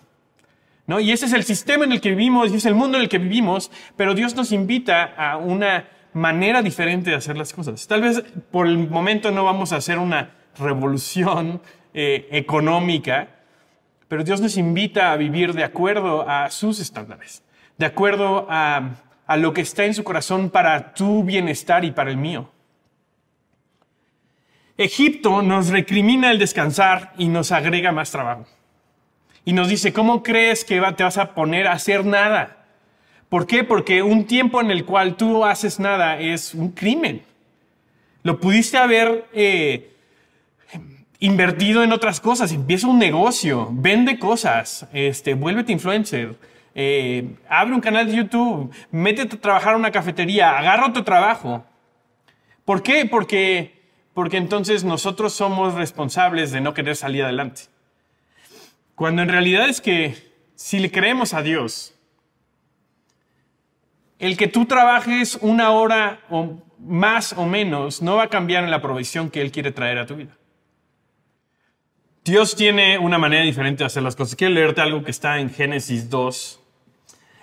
¿no? 0.87 0.99
Y 0.99 1.13
ese 1.13 1.27
es 1.27 1.35
el 1.35 1.45
sistema 1.45 1.85
en 1.85 1.93
el 1.93 2.01
que 2.01 2.09
vivimos 2.09 2.51
y 2.51 2.57
es 2.57 2.65
el 2.65 2.75
mundo 2.75 2.97
en 2.97 3.03
el 3.03 3.11
que 3.11 3.19
vivimos, 3.19 3.71
pero 3.95 4.15
Dios 4.15 4.35
nos 4.35 4.51
invita 4.51 5.13
a 5.15 5.37
una 5.37 5.91
manera 6.15 6.63
diferente 6.63 7.11
de 7.11 7.17
hacer 7.17 7.37
las 7.37 7.53
cosas. 7.53 7.87
Tal 7.87 8.01
vez 8.01 8.25
por 8.51 8.67
el 8.67 8.89
momento 8.89 9.31
no 9.31 9.45
vamos 9.45 9.75
a 9.75 9.77
hacer 9.77 9.99
una 9.99 10.31
revolución 10.59 11.61
eh, 11.93 12.29
económica, 12.31 13.29
pero 14.09 14.25
Dios 14.25 14.41
nos 14.41 14.57
invita 14.57 15.13
a 15.13 15.17
vivir 15.17 15.53
de 15.53 15.65
acuerdo 15.65 16.27
a 16.27 16.51
sus 16.51 16.81
estándares, 16.81 17.43
de 17.77 17.85
acuerdo 17.85 18.47
a, 18.49 18.93
a 19.27 19.37
lo 19.37 19.53
que 19.53 19.61
está 19.61 19.85
en 19.85 19.95
su 19.95 20.05
corazón 20.05 20.51
para 20.51 20.95
tu 20.95 21.25
bienestar 21.25 21.85
y 21.85 21.91
para 21.91 22.11
el 22.11 22.17
mío. 22.17 22.51
Egipto 24.77 25.43
nos 25.43 25.69
recrimina 25.69 26.31
el 26.31 26.39
descansar 26.39 27.13
y 27.19 27.29
nos 27.29 27.53
agrega 27.53 27.93
más 27.93 28.11
trabajo. 28.11 28.47
Y 29.45 29.53
nos 29.53 29.69
dice, 29.69 29.93
¿cómo 29.93 30.23
crees 30.23 30.65
que 30.65 30.81
te 30.97 31.05
vas 31.05 31.19
a 31.19 31.35
poner 31.35 31.67
a 31.67 31.73
hacer 31.73 32.05
nada? 32.05 32.67
¿Por 33.29 33.47
qué? 33.47 33.65
Porque 33.65 34.03
un 34.03 34.27
tiempo 34.27 34.61
en 34.61 34.71
el 34.71 34.85
cual 34.85 35.17
tú 35.17 35.45
haces 35.45 35.81
nada 35.81 36.19
es 36.19 36.55
un 36.55 36.71
crimen. 36.73 37.23
Lo 38.23 38.39
pudiste 38.39 38.79
haber 38.79 39.27
eh, 39.33 39.91
invertido 41.19 41.83
en 41.83 41.93
otras 41.93 42.21
cosas, 42.21 42.53
empieza 42.53 42.87
un 42.87 42.99
negocio, 42.99 43.69
vende 43.73 44.19
cosas, 44.19 44.87
este, 44.93 45.35
vuélvete 45.35 45.73
influencer, 45.73 46.37
eh, 46.75 47.37
abre 47.49 47.75
un 47.75 47.81
canal 47.81 48.07
de 48.07 48.17
YouTube, 48.17 48.75
métete 48.91 49.37
a 49.37 49.41
trabajar 49.41 49.75
en 49.75 49.81
una 49.81 49.91
cafetería, 49.91 50.59
agarra 50.59 50.87
otro 50.87 51.05
trabajo. 51.05 51.65
¿Por 52.65 52.83
qué? 52.83 53.07
Porque, 53.07 53.83
porque 54.15 54.37
entonces 54.37 54.85
nosotros 54.85 55.33
somos 55.33 55.75
responsables 55.75 56.51
de 56.51 56.61
no 56.61 56.75
querer 56.75 56.97
salir 56.97 57.25
adelante. 57.25 57.63
Cuando 58.95 59.23
en 59.23 59.29
realidad 59.29 59.69
es 59.69 59.81
que 59.81 60.17
si 60.55 60.79
le 60.79 60.91
creemos 60.91 61.35
a 61.35 61.43
Dios, 61.43 61.95
el 64.19 64.37
que 64.37 64.47
tú 64.47 64.67
trabajes 64.67 65.39
una 65.41 65.73
hora 65.73 66.21
o 66.31 66.63
más 66.79 67.33
o 67.33 67.47
menos 67.47 68.03
no 68.03 68.17
va 68.17 68.25
a 68.25 68.29
cambiar 68.29 68.65
en 68.65 68.71
la 68.71 68.81
provisión 68.81 69.31
que 69.31 69.41
Él 69.41 69.51
quiere 69.51 69.73
traer 69.73 69.99
a 69.99 70.07
tu 70.07 70.17
vida. 70.17 70.37
Dios 72.25 72.55
tiene 72.55 72.99
una 72.99 73.19
manera 73.19 73.43
diferente 73.43 73.83
de 73.83 73.87
hacer 73.87 74.05
las 74.05 74.15
cosas. 74.15 74.37
Quiero 74.37 74.55
leerte 74.55 74.81
algo 74.81 75.03
que 75.03 75.11
está 75.11 75.41
en 75.41 75.51
Génesis 75.51 76.09
2. 76.09 76.62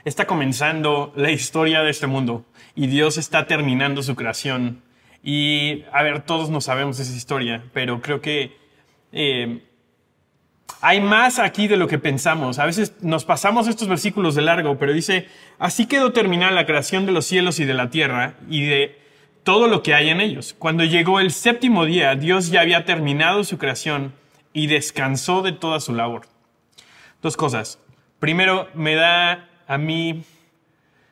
Está 0.06 0.26
comenzando 0.26 1.14
la 1.16 1.32
historia 1.32 1.82
de 1.82 1.90
este 1.90 2.08
mundo 2.08 2.46
y 2.76 2.88
Dios 2.88 3.18
está 3.18 3.48
terminando 3.48 4.02
su 4.02 4.16
creación. 4.16 4.82
Y, 5.24 5.84
a 5.92 6.02
ver, 6.04 6.22
todos 6.22 6.50
no 6.50 6.62
sabemos 6.62 7.00
esa 7.00 7.16
historia, 7.16 7.64
pero 7.74 8.02
creo 8.02 8.22
que 8.22 8.58
eh, 9.12 9.64
hay 10.82 11.02
más 11.02 11.40
aquí 11.40 11.68
de 11.68 11.76
lo 11.76 11.88
que 11.88 12.00
pensamos. 12.00 12.60
A 12.60 12.66
veces 12.66 12.96
nos 13.02 13.26
pasamos 13.26 13.68
estos 13.68 13.88
versículos 13.88 14.36
de 14.36 14.42
largo, 14.42 14.78
pero 14.78 14.94
dice, 14.94 15.28
así 15.58 15.86
quedó 15.88 16.14
terminada 16.14 16.52
la 16.52 16.66
creación 16.66 17.06
de 17.06 17.12
los 17.12 17.26
cielos 17.26 17.60
y 17.60 17.66
de 17.66 17.74
la 17.74 17.90
tierra 17.90 18.36
y 18.50 18.66
de 18.66 18.98
todo 19.44 19.68
lo 19.68 19.84
que 19.84 19.94
hay 19.94 20.10
en 20.10 20.22
ellos. 20.22 20.56
Cuando 20.58 20.86
llegó 20.86 21.20
el 21.20 21.32
séptimo 21.32 21.86
día, 21.86 22.16
Dios 22.16 22.50
ya 22.50 22.62
había 22.62 22.86
terminado 22.86 23.44
su 23.44 23.58
creación 23.58 24.14
y 24.54 24.68
descansó 24.68 25.42
de 25.42 25.52
toda 25.52 25.82
su 25.82 25.94
labor. 25.94 26.28
Dos 27.22 27.36
cosas. 27.36 27.80
Primero, 28.20 28.70
me 28.74 28.96
da 28.96 29.49
a 29.70 29.78
mí 29.78 30.24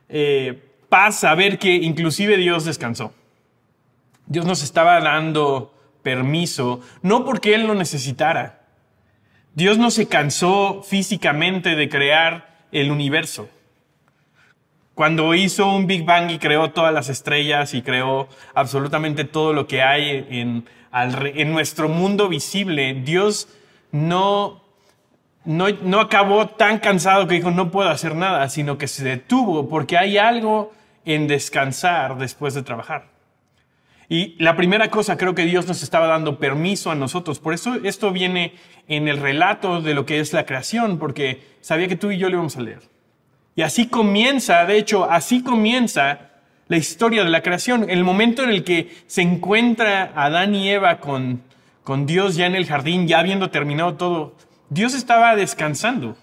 eh, 0.09 0.63
paz 0.89 1.19
saber 1.19 1.59
que 1.59 1.75
inclusive 1.75 2.37
Dios 2.37 2.65
descansó. 2.65 3.13
Dios 4.25 4.45
nos 4.45 4.63
estaba 4.63 4.99
dando 4.99 5.73
permiso, 6.01 6.81
no 7.03 7.23
porque 7.23 7.53
Él 7.53 7.67
lo 7.67 7.75
necesitara. 7.75 8.65
Dios 9.53 9.77
no 9.77 9.91
se 9.91 10.07
cansó 10.07 10.81
físicamente 10.81 11.75
de 11.75 11.87
crear 11.87 12.65
el 12.71 12.89
universo. 12.89 13.47
Cuando 14.95 15.35
hizo 15.35 15.71
un 15.71 15.85
Big 15.85 16.03
Bang 16.03 16.31
y 16.31 16.39
creó 16.39 16.71
todas 16.71 16.91
las 16.91 17.09
estrellas 17.09 17.75
y 17.75 17.83
creó 17.83 18.27
absolutamente 18.55 19.23
todo 19.23 19.53
lo 19.53 19.67
que 19.67 19.83
hay 19.83 20.25
en, 20.31 20.65
en 20.91 21.51
nuestro 21.51 21.89
mundo 21.89 22.27
visible, 22.27 22.95
Dios 22.95 23.49
no, 23.91 24.63
no, 25.47 25.69
no 25.69 26.01
acabó 26.01 26.47
tan 26.47 26.79
cansado 26.79 27.25
que 27.25 27.35
dijo 27.35 27.51
no 27.51 27.71
puedo 27.71 27.89
hacer 27.89 28.15
nada, 28.15 28.49
sino 28.49 28.77
que 28.77 28.89
se 28.89 29.05
detuvo 29.05 29.69
porque 29.69 29.97
hay 29.97 30.17
algo 30.17 30.73
en 31.05 31.27
descansar 31.27 32.17
después 32.17 32.53
de 32.53 32.63
trabajar. 32.63 33.05
Y 34.09 34.35
la 34.43 34.57
primera 34.57 34.91
cosa, 34.91 35.17
creo 35.17 35.35
que 35.35 35.45
Dios 35.45 35.65
nos 35.65 35.83
estaba 35.83 36.07
dando 36.07 36.37
permiso 36.37 36.91
a 36.91 36.95
nosotros. 36.95 37.39
Por 37.39 37.53
eso 37.53 37.75
esto 37.75 38.11
viene 38.11 38.55
en 38.89 39.07
el 39.07 39.17
relato 39.17 39.81
de 39.81 39.93
lo 39.93 40.05
que 40.05 40.19
es 40.19 40.33
la 40.33 40.45
creación, 40.45 40.99
porque 40.99 41.41
sabía 41.61 41.87
que 41.87 41.95
tú 41.95 42.11
y 42.11 42.17
yo 42.17 42.27
le 42.27 42.33
íbamos 42.33 42.57
a 42.57 42.61
leer. 42.61 42.81
Y 43.55 43.61
así 43.61 43.87
comienza, 43.87 44.65
de 44.65 44.77
hecho, 44.77 45.09
así 45.09 45.43
comienza 45.43 46.29
la 46.67 46.75
historia 46.75 47.23
de 47.23 47.29
la 47.29 47.41
creación, 47.41 47.89
el 47.89 48.03
momento 48.03 48.43
en 48.43 48.49
el 48.49 48.65
que 48.65 48.93
se 49.07 49.21
encuentra 49.21 50.11
Adán 50.13 50.55
y 50.55 50.69
Eva 50.69 50.99
con, 50.99 51.41
con 51.83 52.05
Dios 52.05 52.35
ya 52.35 52.45
en 52.47 52.55
el 52.55 52.65
jardín, 52.65 53.07
ya 53.07 53.19
habiendo 53.19 53.49
terminado 53.49 53.95
todo, 53.95 54.35
Dios 54.69 54.93
estaba 54.93 55.35
descansando. 55.35 56.17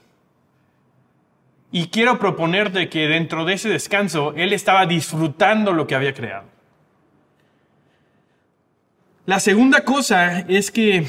Y 1.72 1.88
quiero 1.88 2.18
proponerte 2.18 2.88
que 2.88 3.08
dentro 3.08 3.44
de 3.44 3.54
ese 3.54 3.68
descanso, 3.68 4.32
Él 4.36 4.52
estaba 4.52 4.86
disfrutando 4.86 5.72
lo 5.72 5.86
que 5.86 5.94
había 5.94 6.14
creado. 6.14 6.46
La 9.26 9.40
segunda 9.40 9.84
cosa 9.84 10.40
es 10.40 10.70
que 10.70 11.08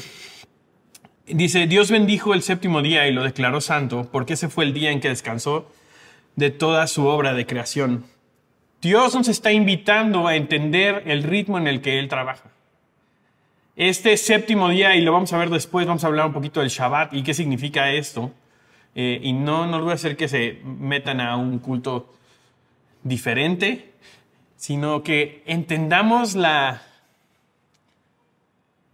dice, 1.26 1.66
Dios 1.66 1.90
bendijo 1.90 2.34
el 2.34 2.42
séptimo 2.42 2.82
día 2.82 3.06
y 3.06 3.12
lo 3.12 3.22
declaró 3.22 3.60
santo, 3.60 4.08
porque 4.10 4.32
ese 4.32 4.48
fue 4.48 4.64
el 4.64 4.72
día 4.72 4.90
en 4.90 5.00
que 5.00 5.08
descansó 5.08 5.70
de 6.34 6.50
toda 6.50 6.86
su 6.86 7.06
obra 7.06 7.34
de 7.34 7.46
creación. 7.46 8.06
Dios 8.80 9.14
nos 9.14 9.28
está 9.28 9.52
invitando 9.52 10.26
a 10.26 10.36
entender 10.36 11.02
el 11.06 11.22
ritmo 11.22 11.58
en 11.58 11.66
el 11.66 11.80
que 11.80 11.98
Él 11.98 12.08
trabaja. 12.08 12.50
Este 13.76 14.16
séptimo 14.16 14.70
día, 14.70 14.96
y 14.96 15.02
lo 15.02 15.12
vamos 15.12 15.34
a 15.34 15.36
ver 15.36 15.50
después, 15.50 15.86
vamos 15.86 16.02
a 16.02 16.06
hablar 16.06 16.24
un 16.28 16.32
poquito 16.32 16.60
del 16.60 16.70
Shabbat 16.70 17.12
y 17.12 17.22
qué 17.22 17.34
significa 17.34 17.92
esto. 17.92 18.32
Eh, 18.94 19.20
y 19.22 19.34
no, 19.34 19.66
no 19.66 19.82
voy 19.82 19.90
a 19.90 19.94
hacer 19.96 20.16
que 20.16 20.28
se 20.28 20.62
metan 20.64 21.20
a 21.20 21.36
un 21.36 21.58
culto 21.58 22.14
diferente, 23.02 23.92
sino 24.56 25.02
que 25.02 25.42
entendamos 25.44 26.34
la, 26.34 26.84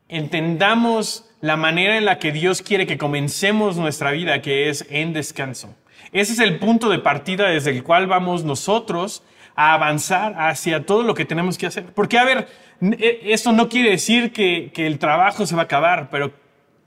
entendamos 0.08 1.30
la 1.40 1.56
manera 1.56 1.96
en 1.96 2.04
la 2.04 2.18
que 2.18 2.32
Dios 2.32 2.60
quiere 2.60 2.84
que 2.84 2.98
comencemos 2.98 3.76
nuestra 3.76 4.10
vida, 4.10 4.42
que 4.42 4.68
es 4.68 4.84
en 4.90 5.12
descanso. 5.12 5.76
Ese 6.10 6.32
es 6.32 6.40
el 6.40 6.58
punto 6.58 6.88
de 6.88 6.98
partida 6.98 7.48
desde 7.48 7.70
el 7.70 7.84
cual 7.84 8.08
vamos 8.08 8.42
nosotros 8.42 9.22
a 9.54 9.75
avanzar 9.75 10.35
hacia 10.38 10.87
todo 10.87 11.02
lo 11.02 11.14
que 11.14 11.25
tenemos 11.25 11.59
que 11.59 11.66
hacer. 11.66 11.87
Porque, 11.92 12.18
a 12.18 12.25
ver, 12.25 12.49
e, 12.80 13.21
esto 13.32 13.52
no 13.52 13.68
quiere 13.68 13.90
decir 13.90 14.32
que, 14.32 14.71
que 14.73 14.87
el 14.87 14.99
trabajo 14.99 15.47
se 15.47 15.54
va 15.54 15.62
a 15.62 15.64
acabar, 15.64 16.09
pero 16.11 16.32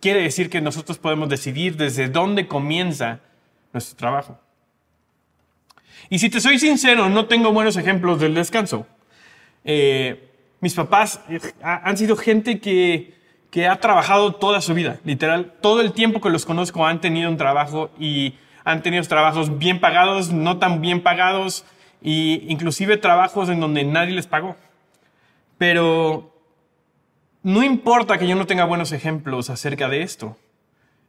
quiere 0.01 0.21
decir 0.21 0.49
que 0.49 0.61
nosotros 0.61 0.97
podemos 0.97 1.29
decidir 1.29 1.77
desde 1.77 2.09
dónde 2.09 2.47
comienza 2.47 3.19
nuestro 3.73 3.97
trabajo. 3.97 4.39
Y 6.09 6.19
si 6.19 6.29
te 6.29 6.39
soy 6.39 6.59
sincero, 6.59 7.09
no 7.09 7.25
tengo 7.25 7.51
buenos 7.51 7.77
ejemplos 7.77 8.19
del 8.19 8.35
descanso. 8.35 8.85
Eh, 9.63 10.31
mis 10.61 10.73
papás 10.73 11.21
eh, 11.29 11.39
han 11.61 11.97
sido 11.97 12.15
gente 12.15 12.59
que, 12.59 13.15
que 13.49 13.67
ha 13.67 13.79
trabajado 13.79 14.35
toda 14.35 14.61
su 14.61 14.73
vida, 14.73 14.99
literal. 15.03 15.53
Todo 15.61 15.81
el 15.81 15.93
tiempo 15.93 16.21
que 16.21 16.29
los 16.29 16.45
conozco 16.45 16.85
han 16.85 17.01
tenido 17.01 17.29
un 17.29 17.37
trabajo 17.37 17.89
y 17.99 18.35
han 18.63 18.81
tenido 18.81 19.03
trabajos 19.03 19.57
bien 19.57 19.79
pagados, 19.79 20.31
no 20.31 20.57
tan 20.57 20.81
bien 20.81 21.01
pagados, 21.01 21.65
y 22.05 22.45
inclusive 22.51 22.97
trabajos 22.97 23.49
en 23.49 23.59
donde 23.59 23.83
nadie 23.83 24.13
les 24.13 24.27
pagó. 24.27 24.55
Pero 25.57 26.31
no 27.41 27.63
importa 27.63 28.19
que 28.19 28.27
yo 28.27 28.35
no 28.35 28.45
tenga 28.45 28.63
buenos 28.65 28.91
ejemplos 28.91 29.49
acerca 29.49 29.89
de 29.89 30.03
esto. 30.03 30.37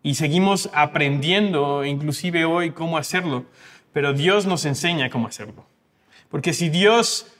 Y 0.02 0.14
seguimos 0.14 0.70
aprendiendo, 0.72 1.84
inclusive 1.84 2.46
hoy, 2.46 2.70
cómo 2.70 2.96
hacerlo. 2.96 3.44
Pero 3.92 4.14
Dios 4.14 4.46
nos 4.46 4.64
enseña 4.64 5.10
cómo 5.10 5.28
hacerlo. 5.28 5.66
Porque 6.30 6.54
si 6.54 6.70
Dios, 6.70 7.30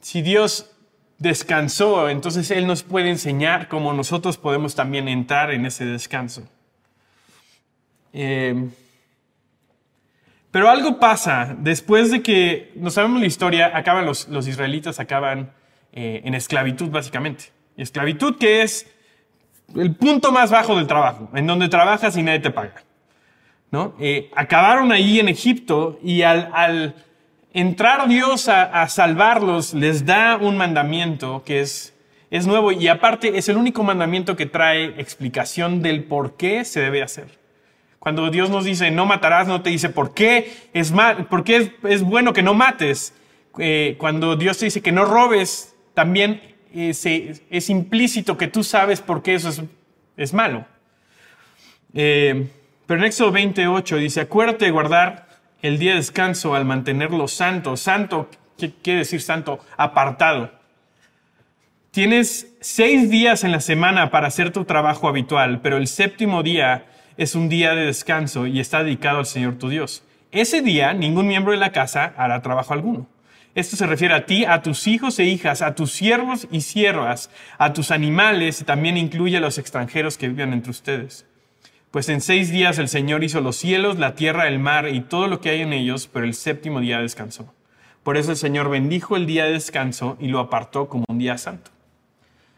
si 0.00 0.22
Dios 0.22 0.70
descansó, 1.18 2.08
entonces 2.08 2.50
Él 2.50 2.66
nos 2.66 2.82
puede 2.82 3.10
enseñar 3.10 3.68
cómo 3.68 3.92
nosotros 3.92 4.38
podemos 4.38 4.74
también 4.74 5.06
entrar 5.06 5.50
en 5.50 5.66
ese 5.66 5.84
descanso. 5.84 6.48
Eh, 8.14 8.70
pero 10.52 10.68
algo 10.68 11.00
pasa 11.00 11.56
después 11.58 12.10
de 12.10 12.22
que, 12.22 12.72
no 12.76 12.90
sabemos 12.90 13.20
la 13.20 13.26
historia, 13.26 13.72
acaban 13.74 14.04
los, 14.04 14.28
los 14.28 14.46
israelitas 14.46 15.00
acaban 15.00 15.50
eh, 15.92 16.20
en 16.24 16.34
esclavitud 16.34 16.90
básicamente. 16.90 17.46
Esclavitud 17.76 18.36
que 18.36 18.60
es 18.60 18.86
el 19.74 19.94
punto 19.96 20.30
más 20.30 20.50
bajo 20.50 20.76
del 20.76 20.86
trabajo, 20.86 21.30
en 21.34 21.46
donde 21.46 21.70
trabajas 21.70 22.18
y 22.18 22.22
nadie 22.22 22.40
te 22.40 22.50
paga. 22.50 22.84
¿no? 23.70 23.94
Eh, 23.98 24.30
acabaron 24.36 24.92
ahí 24.92 25.18
en 25.18 25.30
Egipto 25.30 25.98
y 26.02 26.20
al, 26.20 26.50
al 26.52 26.96
entrar 27.54 28.06
Dios 28.06 28.50
a, 28.50 28.82
a, 28.82 28.90
salvarlos 28.90 29.72
les 29.72 30.04
da 30.04 30.36
un 30.36 30.58
mandamiento 30.58 31.42
que 31.46 31.60
es, 31.62 31.94
es 32.30 32.46
nuevo 32.46 32.72
y 32.72 32.88
aparte 32.88 33.38
es 33.38 33.48
el 33.48 33.56
único 33.56 33.82
mandamiento 33.82 34.36
que 34.36 34.44
trae 34.44 35.00
explicación 35.00 35.80
del 35.80 36.04
por 36.04 36.36
qué 36.36 36.66
se 36.66 36.80
debe 36.80 37.02
hacer. 37.02 37.41
Cuando 38.02 38.30
Dios 38.30 38.50
nos 38.50 38.64
dice 38.64 38.90
no 38.90 39.06
matarás, 39.06 39.46
no 39.46 39.62
te 39.62 39.70
dice 39.70 39.88
por 39.88 40.12
qué 40.12 40.52
es, 40.72 40.90
mal, 40.90 41.26
por 41.26 41.44
qué 41.44 41.72
es, 41.84 42.02
bueno 42.02 42.32
que 42.32 42.42
no 42.42 42.52
mates. 42.52 43.14
Eh, 43.58 43.94
cuando 43.96 44.34
Dios 44.34 44.58
te 44.58 44.64
dice 44.64 44.82
que 44.82 44.90
no 44.90 45.04
robes, 45.04 45.76
también 45.94 46.42
es, 46.74 47.06
es, 47.06 47.70
implícito 47.70 48.36
que 48.36 48.48
tú 48.48 48.64
sabes 48.64 49.00
por 49.00 49.22
qué 49.22 49.34
eso 49.34 49.50
es, 49.50 49.62
es 50.16 50.34
malo. 50.34 50.66
Eh, 51.94 52.48
pero 52.86 52.98
en 52.98 53.06
Éxodo 53.06 53.30
28 53.30 53.96
dice, 53.98 54.22
acuérdate 54.22 54.64
de 54.64 54.72
guardar 54.72 55.28
el 55.60 55.78
día 55.78 55.92
de 55.92 55.98
descanso 55.98 56.56
al 56.56 56.64
mantenerlo 56.64 57.28
santo. 57.28 57.76
Santo, 57.76 58.28
¿qué 58.58 58.72
quiere 58.82 58.98
decir 58.98 59.22
santo? 59.22 59.60
Apartado. 59.76 60.50
Tienes 61.92 62.52
seis 62.60 63.10
días 63.10 63.44
en 63.44 63.52
la 63.52 63.60
semana 63.60 64.10
para 64.10 64.26
hacer 64.26 64.50
tu 64.50 64.64
trabajo 64.64 65.06
habitual, 65.06 65.60
pero 65.60 65.76
el 65.76 65.86
séptimo 65.86 66.42
día 66.42 66.86
es 67.16 67.34
un 67.34 67.48
día 67.48 67.74
de 67.74 67.86
descanso 67.86 68.46
y 68.46 68.60
está 68.60 68.82
dedicado 68.82 69.18
al 69.18 69.26
Señor 69.26 69.58
tu 69.58 69.68
Dios. 69.68 70.04
Ese 70.30 70.62
día 70.62 70.92
ningún 70.92 71.26
miembro 71.26 71.52
de 71.52 71.58
la 71.58 71.72
casa 71.72 72.14
hará 72.16 72.40
trabajo 72.42 72.72
alguno. 72.72 73.06
Esto 73.54 73.76
se 73.76 73.86
refiere 73.86 74.14
a 74.14 74.24
ti, 74.24 74.46
a 74.46 74.62
tus 74.62 74.86
hijos 74.86 75.18
e 75.18 75.24
hijas, 75.24 75.60
a 75.60 75.74
tus 75.74 75.92
siervos 75.92 76.48
y 76.50 76.62
siervas, 76.62 77.30
a 77.58 77.74
tus 77.74 77.90
animales 77.90 78.62
y 78.62 78.64
también 78.64 78.96
incluye 78.96 79.36
a 79.36 79.40
los 79.40 79.58
extranjeros 79.58 80.16
que 80.16 80.28
viven 80.28 80.54
entre 80.54 80.70
ustedes. 80.70 81.26
Pues 81.90 82.08
en 82.08 82.22
seis 82.22 82.50
días 82.50 82.78
el 82.78 82.88
Señor 82.88 83.22
hizo 83.22 83.42
los 83.42 83.56
cielos, 83.56 83.98
la 83.98 84.14
tierra, 84.14 84.48
el 84.48 84.58
mar 84.58 84.88
y 84.88 85.02
todo 85.02 85.28
lo 85.28 85.42
que 85.42 85.50
hay 85.50 85.60
en 85.60 85.74
ellos, 85.74 86.08
pero 86.10 86.24
el 86.24 86.32
séptimo 86.32 86.80
día 86.80 87.00
descansó. 87.00 87.52
Por 88.02 88.16
eso 88.16 88.30
el 88.30 88.38
Señor 88.38 88.70
bendijo 88.70 89.16
el 89.16 89.26
día 89.26 89.44
de 89.44 89.52
descanso 89.52 90.16
y 90.18 90.28
lo 90.28 90.40
apartó 90.40 90.88
como 90.88 91.04
un 91.08 91.18
día 91.18 91.36
santo. 91.36 91.70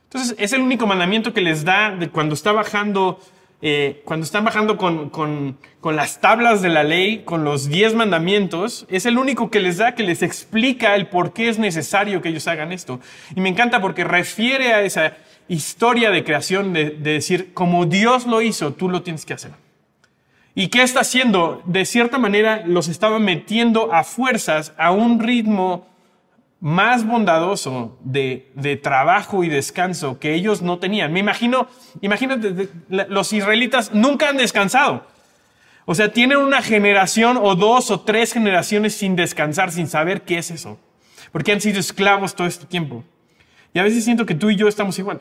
Entonces 0.05 0.37
es 0.39 0.53
el 0.53 0.61
único 0.61 0.87
mandamiento 0.87 1.33
que 1.33 1.41
les 1.41 1.65
da 1.65 1.91
de 1.91 2.09
cuando 2.09 2.35
está 2.35 2.53
bajando 2.53 3.19
eh, 3.63 4.03
cuando 4.05 4.25
están 4.25 4.45
bajando 4.45 4.77
con, 4.77 5.11
con, 5.11 5.59
con, 5.81 5.97
las 5.97 6.21
tablas 6.21 6.61
de 6.61 6.69
la 6.69 6.85
ley, 6.85 7.23
con 7.25 7.45
los 7.45 7.69
diez 7.69 7.95
mandamientos, 7.95 8.87
es 8.91 9.07
el 9.07 9.17
único 9.17 9.51
que 9.51 9.61
les 9.61 9.79
da, 9.79 9.95
que 9.95 10.03
les 10.03 10.23
explica 10.23 10.95
el 10.95 11.07
por 11.07 11.33
qué 11.33 11.49
es 11.49 11.59
necesario 11.59 12.21
que 12.21 12.29
ellos 12.29 12.47
hagan 12.47 12.73
esto. 12.73 13.01
Y 13.35 13.41
me 13.41 13.49
encanta 13.49 13.81
porque 13.81 14.05
refiere 14.05 14.75
a 14.75 14.83
esa 14.83 15.17
historia 15.49 16.11
de 16.11 16.25
creación 16.25 16.73
de, 16.73 16.91
de 16.91 17.13
decir, 17.13 17.55
como 17.55 17.87
Dios 17.87 18.27
lo 18.27 18.43
hizo, 18.43 18.75
tú 18.75 18.89
lo 18.89 19.03
tienes 19.03 19.25
que 19.25 19.35
hacer. 19.35 19.53
¿Y 20.55 20.69
qué 20.69 20.83
está 20.83 21.01
haciendo? 21.01 21.63
De 21.65 21.85
cierta 21.85 22.19
manera 22.19 22.63
los 22.67 22.89
estaba 22.89 23.19
metiendo 23.19 23.93
a 23.93 24.05
fuerzas 24.05 24.73
a 24.77 24.93
un 24.93 25.21
ritmo 25.21 25.94
más 26.65 27.07
bondadoso 27.07 27.99
de, 28.05 28.81
trabajo 28.83 29.45
y 29.45 29.51
descanso 29.51 30.19
que 30.19 30.33
ellos 30.33 30.63
no 30.63 30.79
tenían. 30.79 31.13
Me 31.13 31.21
imagino, 31.21 31.69
imagínate, 32.01 32.71
los 32.89 33.35
israelitas 33.35 33.93
nunca 33.93 34.31
han 34.31 34.39
descansado. 34.39 35.07
O 35.85 35.95
sea, 35.95 36.11
tienen 36.11 36.39
una 36.39 36.63
generación 36.63 37.39
o 37.39 37.55
dos 37.55 37.91
o 37.91 38.01
tres 38.01 38.33
generaciones 38.33 38.95
sin 38.95 39.15
descansar, 39.15 39.73
sin 39.73 39.89
saber 39.89 40.23
qué 40.23 40.39
es 40.39 40.51
eso. 40.51 40.81
Porque 41.33 41.53
han 41.53 41.61
sido 41.61 41.79
esclavos 41.79 42.35
todo 42.35 42.47
este 42.47 42.65
tiempo. 42.65 43.05
Y 43.75 43.79
a 43.79 43.83
veces 43.83 44.03
siento 44.03 44.25
que 44.25 44.35
tú 44.35 44.49
y 44.49 44.57
yo 44.57 44.67
estamos 44.67 44.99
igual, 44.99 45.21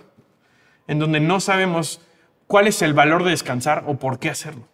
en 0.87 0.97
donde 0.97 1.19
no 1.19 1.41
sabemos 1.41 1.99
cuál 2.47 2.67
es 2.67 2.81
el 2.81 2.93
valor 2.93 3.25
de 3.25 3.31
descansar 3.31 3.83
o 3.85 3.99
por 3.99 4.17
qué 4.17 4.29
hacerlo. 4.29 4.65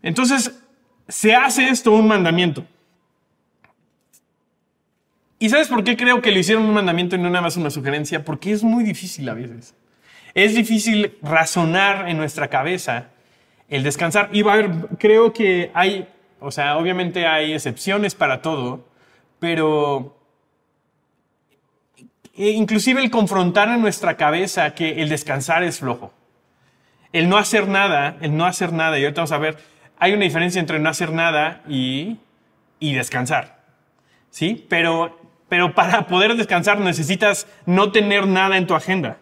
Entonces, 0.00 0.58
se 1.06 1.34
hace 1.34 1.68
esto 1.68 1.92
un 1.92 2.08
mandamiento. 2.08 2.64
¿Y 5.42 5.48
sabes 5.48 5.68
por 5.68 5.82
qué 5.84 5.96
creo 5.96 6.20
que 6.20 6.32
le 6.32 6.40
hicieron 6.40 6.64
un 6.64 6.74
mandamiento 6.74 7.16
y 7.16 7.18
no 7.18 7.30
nada 7.30 7.40
más 7.40 7.56
una 7.56 7.70
sugerencia? 7.70 8.26
Porque 8.26 8.52
es 8.52 8.62
muy 8.62 8.84
difícil 8.84 9.26
a 9.26 9.32
veces. 9.32 9.74
Es 10.34 10.54
difícil 10.54 11.16
razonar 11.22 12.10
en 12.10 12.18
nuestra 12.18 12.48
cabeza 12.48 13.08
el 13.70 13.82
descansar. 13.82 14.28
Y 14.32 14.42
va 14.42 14.52
a 14.52 14.54
haber, 14.56 14.70
creo 14.98 15.32
que 15.32 15.70
hay, 15.72 16.06
o 16.40 16.50
sea, 16.50 16.76
obviamente 16.76 17.26
hay 17.26 17.54
excepciones 17.54 18.14
para 18.14 18.42
todo, 18.42 18.86
pero 19.38 20.18
e 22.36 22.50
inclusive 22.50 23.02
el 23.02 23.10
confrontar 23.10 23.70
en 23.70 23.80
nuestra 23.80 24.18
cabeza 24.18 24.74
que 24.74 25.00
el 25.00 25.08
descansar 25.08 25.62
es 25.62 25.78
flojo. 25.78 26.12
El 27.14 27.30
no 27.30 27.38
hacer 27.38 27.66
nada, 27.66 28.18
el 28.20 28.36
no 28.36 28.44
hacer 28.44 28.74
nada, 28.74 28.98
y 28.98 29.04
ahorita 29.04 29.22
vamos 29.22 29.32
a 29.32 29.38
ver, 29.38 29.56
hay 29.98 30.12
una 30.12 30.24
diferencia 30.24 30.60
entre 30.60 30.78
no 30.78 30.90
hacer 30.90 31.12
nada 31.12 31.62
y, 31.66 32.18
y 32.78 32.92
descansar. 32.92 33.58
¿Sí? 34.30 34.64
Pero 34.68 35.19
pero 35.50 35.74
para 35.74 36.06
poder 36.06 36.36
descansar 36.36 36.78
necesitas 36.78 37.46
no 37.66 37.90
tener 37.90 38.26
nada 38.26 38.56
en 38.56 38.68
tu 38.68 38.74
agenda. 38.74 39.18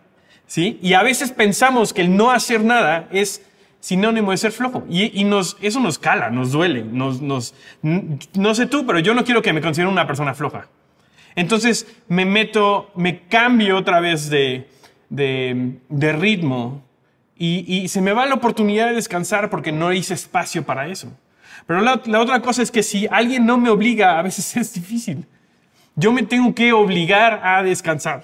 ¿sí? 0.46 0.78
Y 0.82 0.92
a 0.92 1.02
veces 1.02 1.32
pensamos 1.32 1.94
que 1.94 2.02
el 2.02 2.14
no 2.14 2.30
hacer 2.30 2.62
nada 2.62 3.08
es 3.10 3.42
sinónimo 3.80 4.30
de 4.30 4.36
ser 4.36 4.52
flojo. 4.52 4.84
Y, 4.90 5.24
nos, 5.24 5.56
eso 5.62 5.80
nos 5.80 5.98
cala, 5.98 6.28
nos 6.28 6.52
duele. 6.52 6.84
Nos, 6.84 7.22
nos, 7.22 7.54
no 7.82 8.54
sé 8.54 8.66
tú, 8.66 8.86
pero 8.86 8.98
yo 8.98 9.14
no 9.14 9.24
quiero 9.24 9.40
que 9.40 9.54
me 9.54 9.62
considere 9.62 9.90
una 9.90 10.06
persona 10.06 10.34
floja. 10.34 10.68
Entonces 11.34 11.86
me 12.08 12.26
meto, 12.26 12.90
me 12.94 13.20
cambio 13.26 13.78
otra 13.78 13.98
vez 14.00 14.28
de, 14.28 14.68
de, 15.08 16.12
ritmo 16.12 16.84
y, 17.38 17.64
y, 17.74 17.88
se 17.88 18.02
me 18.02 18.12
va 18.12 18.26
la 18.26 18.34
oportunidad 18.34 18.88
de 18.88 18.96
descansar 18.96 19.48
porque 19.48 19.72
no 19.72 19.94
hice 19.94 20.12
espacio 20.12 20.64
para 20.64 20.88
eso. 20.88 21.10
Pero 21.66 21.80
la 21.80 22.20
otra 22.20 22.42
cosa 22.42 22.62
es 22.62 22.70
que 22.70 22.82
si 22.82 23.06
alguien 23.10 23.46
no 23.46 23.56
me 23.56 23.70
obliga, 23.70 24.18
a 24.18 24.22
veces 24.22 24.54
es 24.58 24.74
difícil 24.74 25.26
yo 25.98 26.12
me 26.12 26.22
tengo 26.22 26.54
que 26.54 26.72
obligar 26.72 27.40
a 27.42 27.62
descansar. 27.64 28.22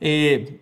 Eh, 0.00 0.60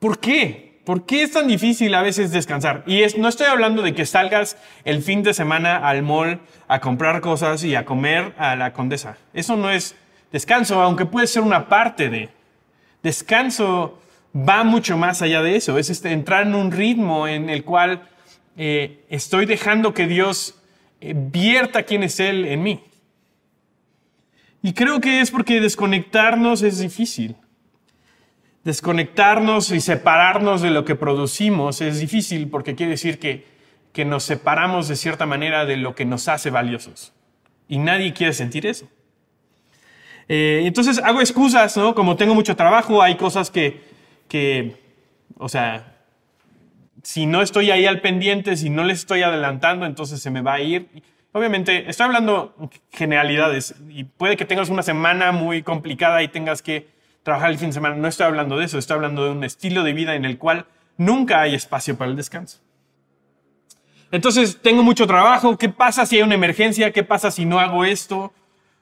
¿Por 0.00 0.18
qué? 0.18 0.80
¿Por 0.84 1.06
qué 1.06 1.22
es 1.22 1.30
tan 1.30 1.46
difícil 1.46 1.94
a 1.94 2.02
veces 2.02 2.32
descansar? 2.32 2.82
Y 2.84 3.02
no 3.16 3.28
estoy 3.28 3.46
hablando 3.46 3.80
de 3.82 3.94
que 3.94 4.06
salgas 4.06 4.56
el 4.84 5.02
fin 5.02 5.22
de 5.22 5.32
semana 5.32 5.76
al 5.76 6.02
mall 6.02 6.40
a 6.66 6.80
comprar 6.80 7.20
cosas 7.20 7.62
y 7.62 7.76
a 7.76 7.84
comer 7.84 8.34
a 8.38 8.56
la 8.56 8.72
condesa. 8.72 9.16
Eso 9.32 9.56
no 9.56 9.70
es 9.70 9.94
descanso, 10.32 10.82
aunque 10.82 11.06
puede 11.06 11.28
ser 11.28 11.42
una 11.42 11.68
parte 11.68 12.10
de. 12.10 12.30
Descanso 13.04 14.02
va 14.36 14.64
mucho 14.64 14.98
más 14.98 15.22
allá 15.22 15.42
de 15.42 15.54
eso. 15.54 15.78
Es 15.78 15.90
este, 15.90 16.10
entrar 16.10 16.44
en 16.44 16.56
un 16.56 16.72
ritmo 16.72 17.28
en 17.28 17.48
el 17.50 17.62
cual 17.62 18.02
eh, 18.56 19.04
estoy 19.08 19.46
dejando 19.46 19.94
que 19.94 20.08
Dios 20.08 20.60
eh, 21.00 21.14
vierta 21.16 21.84
quién 21.84 22.02
es 22.02 22.18
Él 22.18 22.46
en 22.46 22.62
mí. 22.64 22.82
Y 24.64 24.72
creo 24.72 24.98
que 24.98 25.20
es 25.20 25.30
porque 25.30 25.60
desconectarnos 25.60 26.62
es 26.62 26.78
difícil. 26.78 27.36
Desconectarnos 28.64 29.70
y 29.70 29.80
separarnos 29.82 30.62
de 30.62 30.70
lo 30.70 30.86
que 30.86 30.94
producimos 30.94 31.82
es 31.82 32.00
difícil 32.00 32.48
porque 32.48 32.74
quiere 32.74 32.92
decir 32.92 33.18
que, 33.18 33.44
que 33.92 34.06
nos 34.06 34.24
separamos 34.24 34.88
de 34.88 34.96
cierta 34.96 35.26
manera 35.26 35.66
de 35.66 35.76
lo 35.76 35.94
que 35.94 36.06
nos 36.06 36.28
hace 36.28 36.48
valiosos. 36.48 37.12
Y 37.68 37.76
nadie 37.76 38.14
quiere 38.14 38.32
sentir 38.32 38.64
eso. 38.64 38.88
Eh, 40.28 40.62
entonces 40.64 40.98
hago 40.98 41.20
excusas, 41.20 41.76
¿no? 41.76 41.94
Como 41.94 42.16
tengo 42.16 42.34
mucho 42.34 42.56
trabajo, 42.56 43.02
hay 43.02 43.16
cosas 43.16 43.50
que, 43.50 43.82
que, 44.28 44.76
o 45.36 45.50
sea, 45.50 45.98
si 47.02 47.26
no 47.26 47.42
estoy 47.42 47.70
ahí 47.70 47.84
al 47.84 48.00
pendiente, 48.00 48.56
si 48.56 48.70
no 48.70 48.82
les 48.82 49.00
estoy 49.00 49.24
adelantando, 49.24 49.84
entonces 49.84 50.22
se 50.22 50.30
me 50.30 50.40
va 50.40 50.54
a 50.54 50.60
ir. 50.62 50.88
Obviamente, 51.36 51.90
estoy 51.90 52.06
hablando 52.06 52.54
generalidades 52.92 53.74
y 53.88 54.04
puede 54.04 54.36
que 54.36 54.44
tengas 54.44 54.68
una 54.68 54.84
semana 54.84 55.32
muy 55.32 55.64
complicada 55.64 56.22
y 56.22 56.28
tengas 56.28 56.62
que 56.62 56.86
trabajar 57.24 57.50
el 57.50 57.58
fin 57.58 57.70
de 57.70 57.72
semana. 57.72 57.96
No 57.96 58.06
estoy 58.06 58.26
hablando 58.26 58.56
de 58.56 58.66
eso, 58.66 58.78
estoy 58.78 58.94
hablando 58.94 59.24
de 59.24 59.32
un 59.32 59.42
estilo 59.42 59.82
de 59.82 59.94
vida 59.94 60.14
en 60.14 60.24
el 60.24 60.38
cual 60.38 60.66
nunca 60.96 61.40
hay 61.40 61.56
espacio 61.56 61.98
para 61.98 62.12
el 62.12 62.16
descanso. 62.16 62.60
Entonces, 64.12 64.60
tengo 64.62 64.84
mucho 64.84 65.08
trabajo. 65.08 65.58
¿Qué 65.58 65.68
pasa 65.68 66.06
si 66.06 66.18
hay 66.18 66.22
una 66.22 66.36
emergencia? 66.36 66.92
¿Qué 66.92 67.02
pasa 67.02 67.32
si 67.32 67.44
no 67.44 67.58
hago 67.58 67.84
esto? 67.84 68.32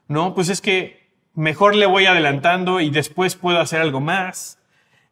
No, 0.07 0.35
pues 0.35 0.49
es 0.49 0.61
que 0.61 1.09
mejor 1.33 1.73
le 1.75 1.87
voy 1.87 2.05
adelantando 2.05 2.81
y 2.81 2.91
después 2.91 3.35
puedo 3.35 3.59
hacer 3.59 3.81
algo 3.81 3.99
más. 3.99 4.59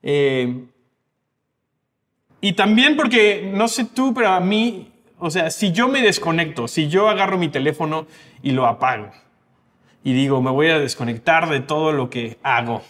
Eh, 0.04 0.68
y 2.40 2.54
también 2.54 2.96
porque, 2.96 3.50
no 3.52 3.68
sé 3.68 3.86
tú, 3.86 4.14
pero 4.14 4.28
a 4.28 4.40
mí 4.40 4.91
o 5.22 5.30
sea, 5.30 5.52
si 5.52 5.72
yo 5.72 5.88
me 5.88 6.02
desconecto, 6.02 6.68
si 6.68 6.90
yo 6.90 7.08
agarro 7.08 7.38
mi 7.38 7.48
teléfono 7.48 8.08
y 8.42 8.54
lo 8.54 8.66
apago 8.66 9.12
y 10.04 10.14
digo, 10.14 10.42
me 10.42 10.50
voy 10.50 10.70
a 10.70 10.80
desconectar 10.80 11.48
de 11.48 11.60
todo 11.60 11.92
lo 11.92 12.10
que 12.10 12.40
hago, 12.42 12.82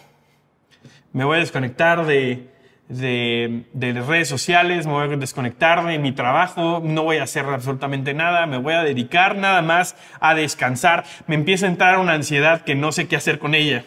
me 1.12 1.24
voy 1.24 1.36
a 1.36 1.40
desconectar 1.40 2.06
de, 2.06 2.48
de, 2.88 3.64
de, 3.74 3.92
redes 4.00 4.28
sociales, 4.28 4.86
me 4.86 4.94
voy 4.94 5.12
a 5.12 5.16
desconectar 5.18 5.84
de 5.84 5.98
mi 5.98 6.12
trabajo, 6.12 6.80
no 6.82 7.02
voy 7.02 7.18
a 7.18 7.24
hacer 7.24 7.44
absolutamente 7.44 8.14
nada, 8.14 8.46
me 8.46 8.56
voy 8.56 8.72
a 8.72 8.82
dedicar 8.82 9.36
nada 9.36 9.60
más 9.60 9.94
a 10.18 10.34
descansar, 10.34 11.04
me 11.26 11.34
empieza 11.34 11.66
a 11.66 11.68
entrar 11.68 11.98
una 11.98 12.14
ansiedad 12.14 12.62
que 12.62 12.74
no 12.74 12.92
sé 12.92 13.08
qué 13.08 13.16
hacer 13.16 13.38
con 13.38 13.54
ella. 13.54 13.84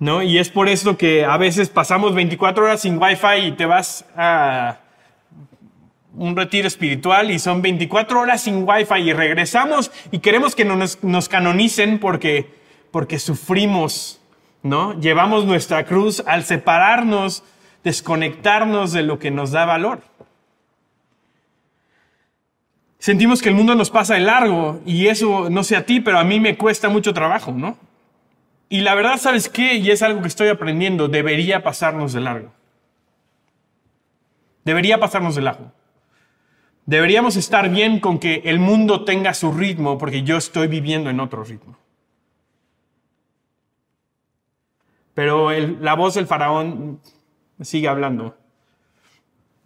¿No? 0.00 0.22
Y 0.22 0.38
es 0.38 0.48
por 0.48 0.68
eso 0.68 0.96
que 0.96 1.24
a 1.24 1.36
veces 1.36 1.70
pasamos 1.70 2.16
24 2.16 2.64
horas 2.64 2.80
sin 2.80 3.00
wifi 3.00 3.46
y 3.46 3.52
te 3.52 3.66
vas 3.66 4.04
a, 4.16 4.78
un 6.18 6.36
retiro 6.36 6.66
espiritual 6.66 7.30
y 7.30 7.38
son 7.38 7.62
24 7.62 8.20
horas 8.20 8.42
sin 8.42 8.68
wifi 8.68 9.00
y 9.00 9.12
regresamos 9.12 9.90
y 10.10 10.18
queremos 10.18 10.54
que 10.54 10.64
nos, 10.64 11.02
nos 11.02 11.28
canonicen 11.28 11.98
porque, 11.98 12.50
porque 12.90 13.18
sufrimos, 13.18 14.20
¿no? 14.62 14.98
Llevamos 15.00 15.44
nuestra 15.44 15.84
cruz 15.84 16.22
al 16.26 16.44
separarnos, 16.44 17.44
desconectarnos 17.84 18.92
de 18.92 19.02
lo 19.02 19.18
que 19.18 19.30
nos 19.30 19.52
da 19.52 19.64
valor. 19.64 20.02
Sentimos 22.98 23.40
que 23.40 23.48
el 23.48 23.54
mundo 23.54 23.76
nos 23.76 23.90
pasa 23.90 24.14
de 24.14 24.20
largo 24.20 24.80
y 24.84 25.06
eso, 25.06 25.48
no 25.50 25.62
sé 25.62 25.76
a 25.76 25.86
ti, 25.86 26.00
pero 26.00 26.18
a 26.18 26.24
mí 26.24 26.40
me 26.40 26.56
cuesta 26.56 26.88
mucho 26.88 27.14
trabajo, 27.14 27.52
¿no? 27.52 27.78
Y 28.68 28.80
la 28.80 28.94
verdad, 28.94 29.16
¿sabes 29.18 29.48
qué? 29.48 29.74
Y 29.74 29.90
es 29.90 30.02
algo 30.02 30.20
que 30.20 30.28
estoy 30.28 30.48
aprendiendo, 30.48 31.08
debería 31.08 31.62
pasarnos 31.62 32.12
de 32.12 32.20
largo. 32.20 32.52
Debería 34.64 34.98
pasarnos 34.98 35.36
de 35.36 35.42
largo. 35.42 35.72
Deberíamos 36.88 37.36
estar 37.36 37.68
bien 37.68 38.00
con 38.00 38.18
que 38.18 38.40
el 38.46 38.58
mundo 38.58 39.04
tenga 39.04 39.34
su 39.34 39.52
ritmo 39.52 39.98
porque 39.98 40.22
yo 40.22 40.38
estoy 40.38 40.68
viviendo 40.68 41.10
en 41.10 41.20
otro 41.20 41.44
ritmo. 41.44 41.76
Pero 45.12 45.50
la 45.50 45.92
voz 45.92 46.14
del 46.14 46.26
faraón 46.26 46.98
sigue 47.60 47.88
hablando. 47.88 48.38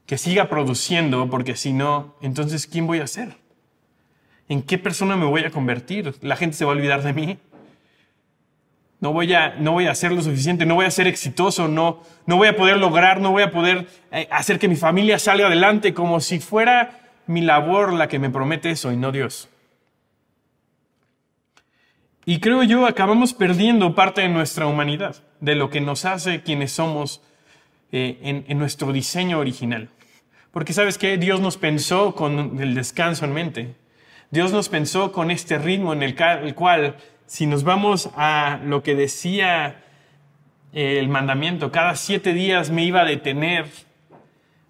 Que 0.04 0.18
siga 0.18 0.48
produciendo 0.48 1.30
porque 1.30 1.54
si 1.54 1.72
no, 1.72 2.16
entonces 2.22 2.66
¿quién 2.66 2.88
voy 2.88 2.98
a 2.98 3.06
ser? 3.06 3.36
¿En 4.48 4.60
qué 4.60 4.76
persona 4.76 5.14
me 5.16 5.24
voy 5.24 5.44
a 5.44 5.52
convertir? 5.52 6.16
¿La 6.22 6.34
gente 6.34 6.56
se 6.56 6.64
va 6.64 6.72
a 6.72 6.74
olvidar 6.74 7.04
de 7.04 7.12
mí? 7.12 7.38
No 8.98 9.12
voy 9.12 9.32
a, 9.32 9.54
no 9.60 9.70
voy 9.70 9.86
a 9.86 9.92
hacer 9.92 10.10
lo 10.10 10.22
suficiente, 10.22 10.66
no 10.66 10.74
voy 10.74 10.86
a 10.86 10.90
ser 10.90 11.06
exitoso, 11.06 11.68
no, 11.68 12.02
no 12.26 12.36
voy 12.36 12.48
a 12.48 12.56
poder 12.56 12.78
lograr, 12.78 13.20
no 13.20 13.30
voy 13.30 13.44
a 13.44 13.52
poder 13.52 13.86
eh, 14.10 14.26
hacer 14.32 14.58
que 14.58 14.66
mi 14.66 14.74
familia 14.74 15.20
salga 15.20 15.46
adelante 15.46 15.94
como 15.94 16.18
si 16.18 16.40
fuera 16.40 16.98
mi 17.32 17.40
labor 17.40 17.92
la 17.92 18.08
que 18.08 18.18
me 18.18 18.30
promete 18.30 18.70
eso 18.70 18.92
y 18.92 18.96
no 18.96 19.12
Dios. 19.12 19.48
Y 22.24 22.38
creo 22.38 22.62
yo 22.62 22.86
acabamos 22.86 23.34
perdiendo 23.34 23.94
parte 23.94 24.20
de 24.20 24.28
nuestra 24.28 24.66
humanidad, 24.66 25.16
de 25.40 25.56
lo 25.56 25.70
que 25.70 25.80
nos 25.80 26.04
hace 26.04 26.42
quienes 26.42 26.72
somos 26.72 27.20
eh, 27.90 28.44
en, 28.46 28.58
nuestro 28.58 28.92
diseño 28.92 29.38
original. 29.40 29.88
Porque 30.52 30.72
sabes 30.72 30.98
que 30.98 31.16
Dios 31.16 31.40
nos 31.40 31.56
pensó 31.56 32.14
con 32.14 32.60
el 32.60 32.74
descanso 32.74 33.24
en 33.24 33.32
mente. 33.32 33.74
Dios 34.30 34.52
nos 34.52 34.68
pensó 34.68 35.10
con 35.10 35.30
este 35.30 35.58
ritmo 35.58 35.92
en 35.92 36.02
el, 36.02 36.16
el 36.20 36.54
cual, 36.54 36.96
si 37.26 37.46
nos 37.46 37.64
vamos 37.64 38.10
a 38.16 38.60
lo 38.64 38.82
que 38.82 38.94
decía 38.94 39.82
el 40.72 41.08
mandamiento, 41.08 41.72
cada 41.72 41.96
siete 41.96 42.32
días 42.32 42.70
me 42.70 42.84
iba 42.84 43.00
a 43.02 43.04
detener 43.04 43.66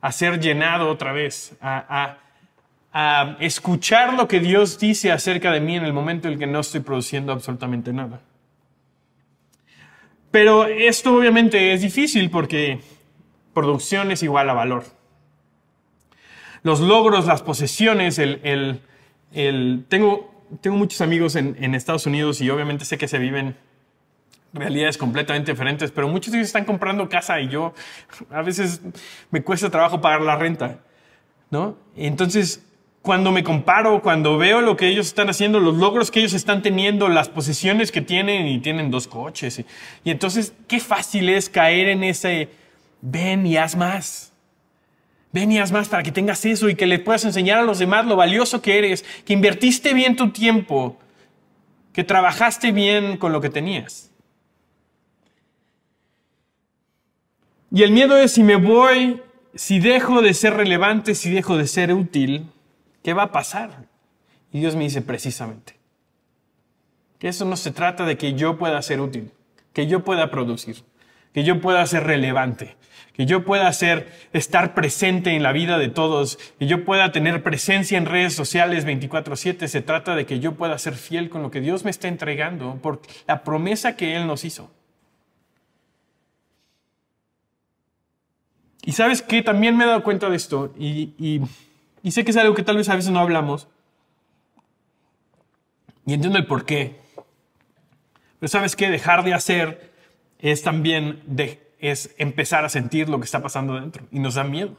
a 0.00 0.10
ser 0.10 0.40
llenado 0.40 0.90
otra 0.90 1.12
vez, 1.12 1.56
a, 1.60 2.18
a 2.92 3.36
escuchar 3.40 4.14
lo 4.14 4.28
que 4.28 4.40
Dios 4.40 4.78
dice 4.78 5.12
acerca 5.12 5.50
de 5.50 5.60
mí 5.60 5.76
en 5.76 5.84
el 5.84 5.92
momento 5.92 6.28
en 6.28 6.34
el 6.34 6.38
que 6.38 6.46
no 6.46 6.60
estoy 6.60 6.80
produciendo 6.80 7.32
absolutamente 7.32 7.92
nada. 7.92 8.20
Pero 10.30 10.66
esto 10.66 11.16
obviamente 11.16 11.72
es 11.72 11.82
difícil 11.82 12.30
porque 12.30 12.80
producción 13.54 14.10
es 14.10 14.22
igual 14.22 14.48
a 14.50 14.54
valor. 14.54 14.84
Los 16.62 16.80
logros, 16.80 17.26
las 17.26 17.42
posesiones, 17.42 18.18
el... 18.18 18.80
el, 19.32 19.84
tengo, 19.88 20.32
tengo 20.60 20.76
muchos 20.76 21.00
amigos 21.00 21.36
en, 21.36 21.56
en 21.60 21.74
Estados 21.74 22.06
Unidos 22.06 22.40
y 22.40 22.50
obviamente 22.50 22.84
sé 22.84 22.98
que 22.98 23.08
se 23.08 23.18
viven 23.18 23.56
realidades 24.52 24.98
completamente 24.98 25.52
diferentes, 25.52 25.90
pero 25.90 26.08
muchos 26.08 26.32
de 26.32 26.38
ellos 26.38 26.48
están 26.48 26.64
comprando 26.64 27.08
casa 27.08 27.40
y 27.40 27.48
yo 27.48 27.72
a 28.30 28.42
veces 28.42 28.82
me 29.30 29.42
cuesta 29.42 29.70
trabajo 29.70 30.00
pagar 30.00 30.20
la 30.20 30.36
renta, 30.36 30.80
¿no? 31.50 31.76
Entonces, 31.96 32.62
cuando 33.02 33.32
me 33.32 33.42
comparo, 33.42 34.00
cuando 34.00 34.38
veo 34.38 34.60
lo 34.60 34.76
que 34.76 34.86
ellos 34.86 35.08
están 35.08 35.28
haciendo, 35.28 35.58
los 35.58 35.76
logros 35.76 36.10
que 36.12 36.20
ellos 36.20 36.32
están 36.32 36.62
teniendo, 36.62 37.08
las 37.08 37.28
posesiones 37.28 37.90
que 37.90 38.00
tienen 38.00 38.46
y 38.46 38.60
tienen 38.60 38.92
dos 38.92 39.08
coches. 39.08 39.58
Y, 39.58 39.66
y, 40.04 40.10
entonces, 40.10 40.54
qué 40.68 40.78
fácil 40.78 41.28
es 41.28 41.48
caer 41.48 41.88
en 41.88 42.04
ese, 42.04 42.48
ven 43.00 43.44
y 43.44 43.56
haz 43.56 43.74
más. 43.74 44.32
Ven 45.32 45.50
y 45.50 45.58
haz 45.58 45.72
más 45.72 45.88
para 45.88 46.04
que 46.04 46.12
tengas 46.12 46.44
eso 46.44 46.68
y 46.68 46.76
que 46.76 46.86
le 46.86 47.00
puedas 47.00 47.24
enseñar 47.24 47.58
a 47.58 47.62
los 47.62 47.80
demás 47.80 48.06
lo 48.06 48.16
valioso 48.16 48.62
que 48.62 48.78
eres, 48.78 49.04
que 49.24 49.32
invertiste 49.32 49.94
bien 49.94 50.14
tu 50.14 50.30
tiempo, 50.30 50.96
que 51.92 52.04
trabajaste 52.04 52.70
bien 52.70 53.16
con 53.16 53.32
lo 53.32 53.40
que 53.40 53.50
tenías. 53.50 54.10
Y 57.72 57.82
el 57.82 57.90
miedo 57.90 58.16
es 58.18 58.32
si 58.32 58.42
me 58.42 58.56
voy, 58.56 59.22
si 59.54 59.80
dejo 59.80 60.20
de 60.20 60.34
ser 60.34 60.54
relevante, 60.54 61.14
si 61.14 61.30
dejo 61.30 61.56
de 61.56 61.66
ser 61.66 61.92
útil, 61.92 62.46
¿Qué 63.02 63.12
va 63.12 63.24
a 63.24 63.32
pasar? 63.32 63.86
Y 64.52 64.60
Dios 64.60 64.76
me 64.76 64.84
dice 64.84 65.02
precisamente, 65.02 65.78
que 67.18 67.28
eso 67.28 67.44
no 67.44 67.56
se 67.56 67.72
trata 67.72 68.04
de 68.04 68.16
que 68.16 68.34
yo 68.34 68.58
pueda 68.58 68.80
ser 68.82 69.00
útil, 69.00 69.32
que 69.72 69.86
yo 69.86 70.04
pueda 70.04 70.30
producir, 70.30 70.84
que 71.32 71.44
yo 71.44 71.60
pueda 71.60 71.84
ser 71.86 72.04
relevante, 72.04 72.76
que 73.14 73.26
yo 73.26 73.44
pueda 73.44 73.72
ser, 73.72 74.10
estar 74.32 74.74
presente 74.74 75.30
en 75.30 75.42
la 75.42 75.52
vida 75.52 75.78
de 75.78 75.88
todos, 75.88 76.38
que 76.58 76.66
yo 76.66 76.84
pueda 76.84 77.12
tener 77.12 77.42
presencia 77.42 77.98
en 77.98 78.06
redes 78.06 78.34
sociales 78.34 78.84
24/7. 78.84 79.68
Se 79.68 79.82
trata 79.82 80.14
de 80.14 80.26
que 80.26 80.40
yo 80.40 80.54
pueda 80.54 80.78
ser 80.78 80.94
fiel 80.94 81.28
con 81.30 81.42
lo 81.42 81.50
que 81.50 81.60
Dios 81.60 81.84
me 81.84 81.90
está 81.90 82.08
entregando 82.08 82.76
por 82.76 83.00
la 83.26 83.42
promesa 83.42 83.96
que 83.96 84.16
Él 84.16 84.26
nos 84.26 84.44
hizo. 84.44 84.70
Y 88.84 88.92
sabes 88.92 89.22
que 89.22 89.42
también 89.42 89.76
me 89.76 89.84
he 89.84 89.86
dado 89.86 90.02
cuenta 90.02 90.28
de 90.28 90.36
esto 90.36 90.74
y, 90.76 91.14
y 91.16 91.40
y 92.02 92.10
sé 92.10 92.24
que 92.24 92.30
es 92.32 92.36
algo 92.36 92.54
que 92.54 92.62
tal 92.62 92.76
vez 92.76 92.88
a 92.88 92.96
veces 92.96 93.10
no 93.10 93.20
hablamos. 93.20 93.68
Y 96.04 96.14
entiendo 96.14 96.38
el 96.38 96.46
por 96.46 96.64
qué. 96.64 96.96
Pero 98.40 98.48
sabes 98.48 98.74
que 98.74 98.90
dejar 98.90 99.22
de 99.22 99.34
hacer 99.34 99.92
es 100.40 100.62
también 100.62 101.22
es 101.78 102.14
empezar 102.18 102.64
a 102.64 102.68
sentir 102.68 103.08
lo 103.08 103.18
que 103.18 103.24
está 103.24 103.40
pasando 103.40 103.74
dentro 103.74 104.04
y 104.10 104.18
nos 104.18 104.34
da 104.34 104.44
miedo. 104.44 104.76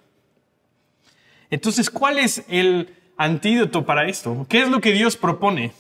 Entonces, 1.50 1.90
¿cuál 1.90 2.18
es 2.18 2.44
el 2.50 2.94
antídoto 3.16 3.86
para 3.86 4.08
esto? 4.08 4.46
¿Qué 4.50 4.62
es 4.62 4.70
lo 4.70 4.82
que 4.82 4.92
Dios 4.92 5.16
propone? 5.16 5.72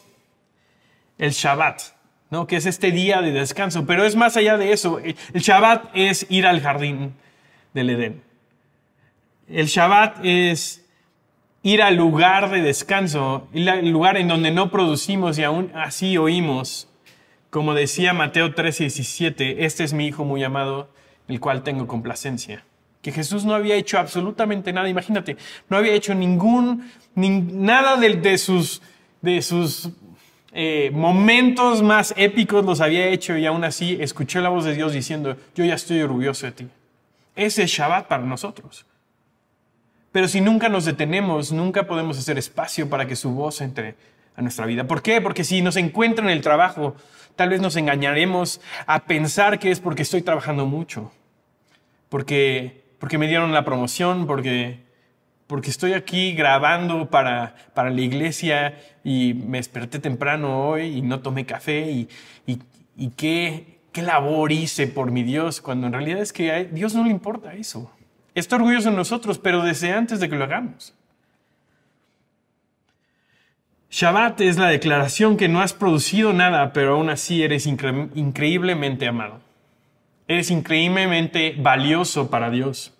El 1.17 1.31
Shabbat, 1.31 1.81
¿no? 2.29 2.47
Que 2.47 2.55
es 2.55 2.65
este 2.65 2.91
día 2.91 3.21
de 3.21 3.31
descanso. 3.31 3.85
Pero 3.85 4.05
es 4.05 4.15
más 4.15 4.37
allá 4.37 4.57
de 4.57 4.71
eso. 4.71 4.99
El 4.99 5.41
Shabbat 5.41 5.89
es 5.93 6.25
ir 6.29 6.47
al 6.47 6.61
jardín 6.61 7.13
del 7.73 7.89
Edén. 7.89 8.23
El 9.47 9.65
Shabbat 9.65 10.19
es 10.23 10.82
ir 11.63 11.81
al 11.81 11.95
lugar 11.95 12.51
de 12.51 12.61
descanso, 12.61 13.47
el 13.53 13.89
lugar 13.89 14.17
en 14.17 14.27
donde 14.27 14.51
no 14.51 14.69
producimos 14.69 15.39
y 15.39 15.43
aún 15.43 15.71
así 15.73 16.17
oímos. 16.17 16.89
Como 17.49 17.73
decía 17.73 18.13
Mateo 18.13 18.53
13:17, 18.53 19.55
este 19.59 19.83
es 19.83 19.93
mi 19.93 20.05
Hijo 20.05 20.25
muy 20.25 20.43
amado, 20.43 20.89
el 21.27 21.39
cual 21.39 21.63
tengo 21.63 21.87
complacencia. 21.87 22.65
Que 23.01 23.11
Jesús 23.11 23.45
no 23.45 23.53
había 23.53 23.75
hecho 23.75 23.97
absolutamente 23.97 24.71
nada, 24.73 24.89
imagínate, 24.89 25.37
no 25.69 25.77
había 25.77 25.93
hecho 25.93 26.13
ningún, 26.13 26.91
nada 27.15 27.97
de, 27.97 28.37
sus, 28.37 28.81
de 29.21 29.41
sus 29.41 29.89
eh, 30.53 30.89
momentos 30.93 31.81
más 31.81 32.13
épicos 32.17 32.63
los 32.63 32.79
había 32.79 33.07
hecho 33.07 33.37
y 33.37 33.45
aún 33.45 33.63
así 33.63 33.97
escuché 33.99 34.39
la 34.39 34.49
voz 34.49 34.65
de 34.65 34.73
Dios 34.73 34.93
diciendo, 34.93 35.35
yo 35.55 35.65
ya 35.65 35.75
estoy 35.75 36.01
orgulloso 36.01 36.45
de 36.45 36.51
ti. 36.53 36.67
Ese 37.35 37.63
es 37.63 37.71
Shabbat 37.71 38.07
para 38.07 38.23
nosotros. 38.23 38.85
Pero 40.13 40.27
si 40.27 40.41
nunca 40.41 40.69
nos 40.69 40.85
detenemos, 40.85 41.51
nunca 41.51 41.87
podemos 41.87 42.19
hacer 42.19 42.37
espacio 42.37 42.87
para 42.87 43.07
que 43.07 43.15
su 43.15 43.31
voz 43.31 43.59
entre 43.61 43.95
a 44.35 44.41
nuestra 44.43 44.67
vida. 44.67 44.85
¿Por 44.85 45.01
qué? 45.01 45.19
Porque 45.21 45.43
si 45.43 45.63
nos 45.63 45.75
encuentra 45.75 46.23
en 46.23 46.29
el 46.29 46.41
trabajo, 46.41 46.95
tal 47.35 47.49
vez 47.49 47.61
nos 47.61 47.75
engañaremos 47.75 48.61
a 48.85 49.05
pensar 49.05 49.57
que 49.57 49.71
es 49.71 49.79
porque 49.79 50.03
estoy 50.03 50.21
trabajando 50.21 50.67
mucho, 50.67 51.11
porque, 52.09 52.83
porque 52.99 53.17
me 53.17 53.27
dieron 53.27 53.53
la 53.53 53.65
promoción, 53.65 54.27
porque, 54.27 54.81
porque 55.47 55.71
estoy 55.71 55.93
aquí 55.93 56.33
grabando 56.33 57.09
para, 57.09 57.55
para 57.73 57.89
la 57.89 58.01
iglesia 58.01 58.79
y 59.03 59.33
me 59.33 59.57
desperté 59.57 59.97
temprano 59.97 60.69
hoy 60.69 60.99
y 60.99 61.01
no 61.01 61.21
tomé 61.21 61.47
café 61.47 61.89
y, 61.89 62.07
y, 62.45 63.09
qué, 63.09 63.79
qué 63.91 64.03
labor 64.03 64.51
hice 64.51 64.85
por 64.85 65.09
mi 65.09 65.23
Dios, 65.23 65.59
cuando 65.59 65.87
en 65.87 65.93
realidad 65.93 66.19
es 66.19 66.31
que 66.31 66.51
a 66.51 66.63
Dios 66.63 66.93
no 66.93 67.03
le 67.03 67.09
importa 67.09 67.55
eso. 67.55 67.91
Está 68.35 68.55
orgulloso 68.55 68.89
de 68.89 68.95
nosotros, 68.95 69.37
pero 69.37 69.61
desde 69.61 69.91
antes 69.91 70.19
de 70.19 70.29
que 70.29 70.35
lo 70.35 70.45
hagamos. 70.45 70.93
Shabbat 73.91 74.41
es 74.41 74.57
la 74.57 74.69
declaración 74.69 75.37
que 75.37 75.47
no 75.47 75.61
has 75.61 75.71
producido 75.73 76.33
nada, 76.33 76.73
pero 76.73 76.95
aún 76.95 77.11
así 77.11 77.43
eres 77.43 77.67
increíblemente 77.67 79.07
amado. 79.07 79.39
Eres 80.27 80.49
increíblemente 80.49 81.55
valioso 81.59 82.31
para 82.31 82.49
Dios. 82.49 82.91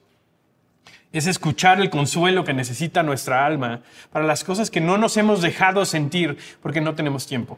Es 1.11 1.25
escuchar 1.25 1.81
el 1.81 1.89
consuelo 1.89 2.43
que 2.43 2.53
necesita 2.53 3.01
nuestra 3.01 3.43
alma 3.43 3.81
para 4.11 4.25
las 4.25 4.43
cosas 4.43 4.69
que 4.69 4.81
no 4.81 4.99
nos 4.99 5.17
hemos 5.17 5.41
dejado 5.41 5.83
sentir 5.85 6.37
porque 6.61 6.81
no 6.81 6.93
tenemos 6.93 7.25
tiempo. 7.25 7.57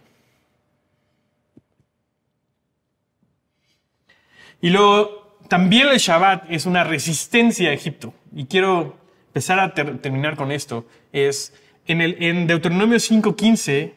Y 4.61 4.69
luego 4.69 5.24
también 5.47 5.87
el 5.89 5.97
Shabbat 5.97 6.45
es 6.49 6.65
una 6.65 6.83
resistencia 6.83 7.69
a 7.69 7.73
Egipto. 7.73 8.13
Y 8.35 8.45
quiero 8.45 8.97
empezar 9.27 9.59
a 9.59 9.73
terminar 9.73 10.35
con 10.35 10.51
esto. 10.51 10.85
Es 11.11 11.53
en, 11.87 12.01
el, 12.01 12.21
en 12.23 12.47
Deuteronomio 12.47 12.97
5.15 12.97 13.93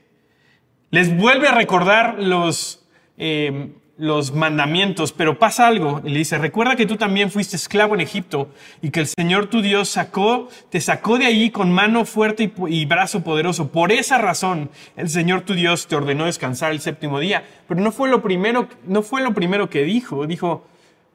les 0.90 1.16
vuelve 1.16 1.48
a 1.48 1.52
recordar 1.52 2.16
los, 2.18 2.84
eh, 3.18 3.72
los 3.98 4.32
mandamientos, 4.32 5.12
pero 5.12 5.38
pasa 5.38 5.66
algo. 5.66 6.00
Y 6.04 6.10
le 6.10 6.18
dice, 6.18 6.38
recuerda 6.38 6.76
que 6.76 6.86
tú 6.86 6.96
también 6.96 7.30
fuiste 7.30 7.56
esclavo 7.56 7.94
en 7.94 8.00
Egipto 8.00 8.50
y 8.80 8.90
que 8.90 9.00
el 9.00 9.06
Señor 9.06 9.48
tu 9.48 9.60
Dios 9.60 9.88
sacó, 9.88 10.48
te 10.70 10.80
sacó 10.80 11.18
de 11.18 11.26
allí 11.26 11.50
con 11.50 11.72
mano 11.72 12.04
fuerte 12.04 12.50
y, 12.68 12.86
brazo 12.86 13.22
poderoso. 13.22 13.70
Por 13.70 13.92
esa 13.92 14.16
razón, 14.16 14.70
el 14.96 15.10
Señor 15.10 15.42
tu 15.42 15.54
Dios 15.54 15.88
te 15.88 15.96
ordenó 15.96 16.24
descansar 16.24 16.72
el 16.72 16.80
séptimo 16.80 17.20
día. 17.20 17.44
Pero 17.66 17.80
no 17.80 17.92
fue 17.92 18.08
lo 18.08 18.22
primero, 18.22 18.68
no 18.86 19.02
fue 19.02 19.20
lo 19.20 19.34
primero 19.34 19.68
que 19.68 19.82
dijo. 19.82 20.26
Dijo, 20.26 20.66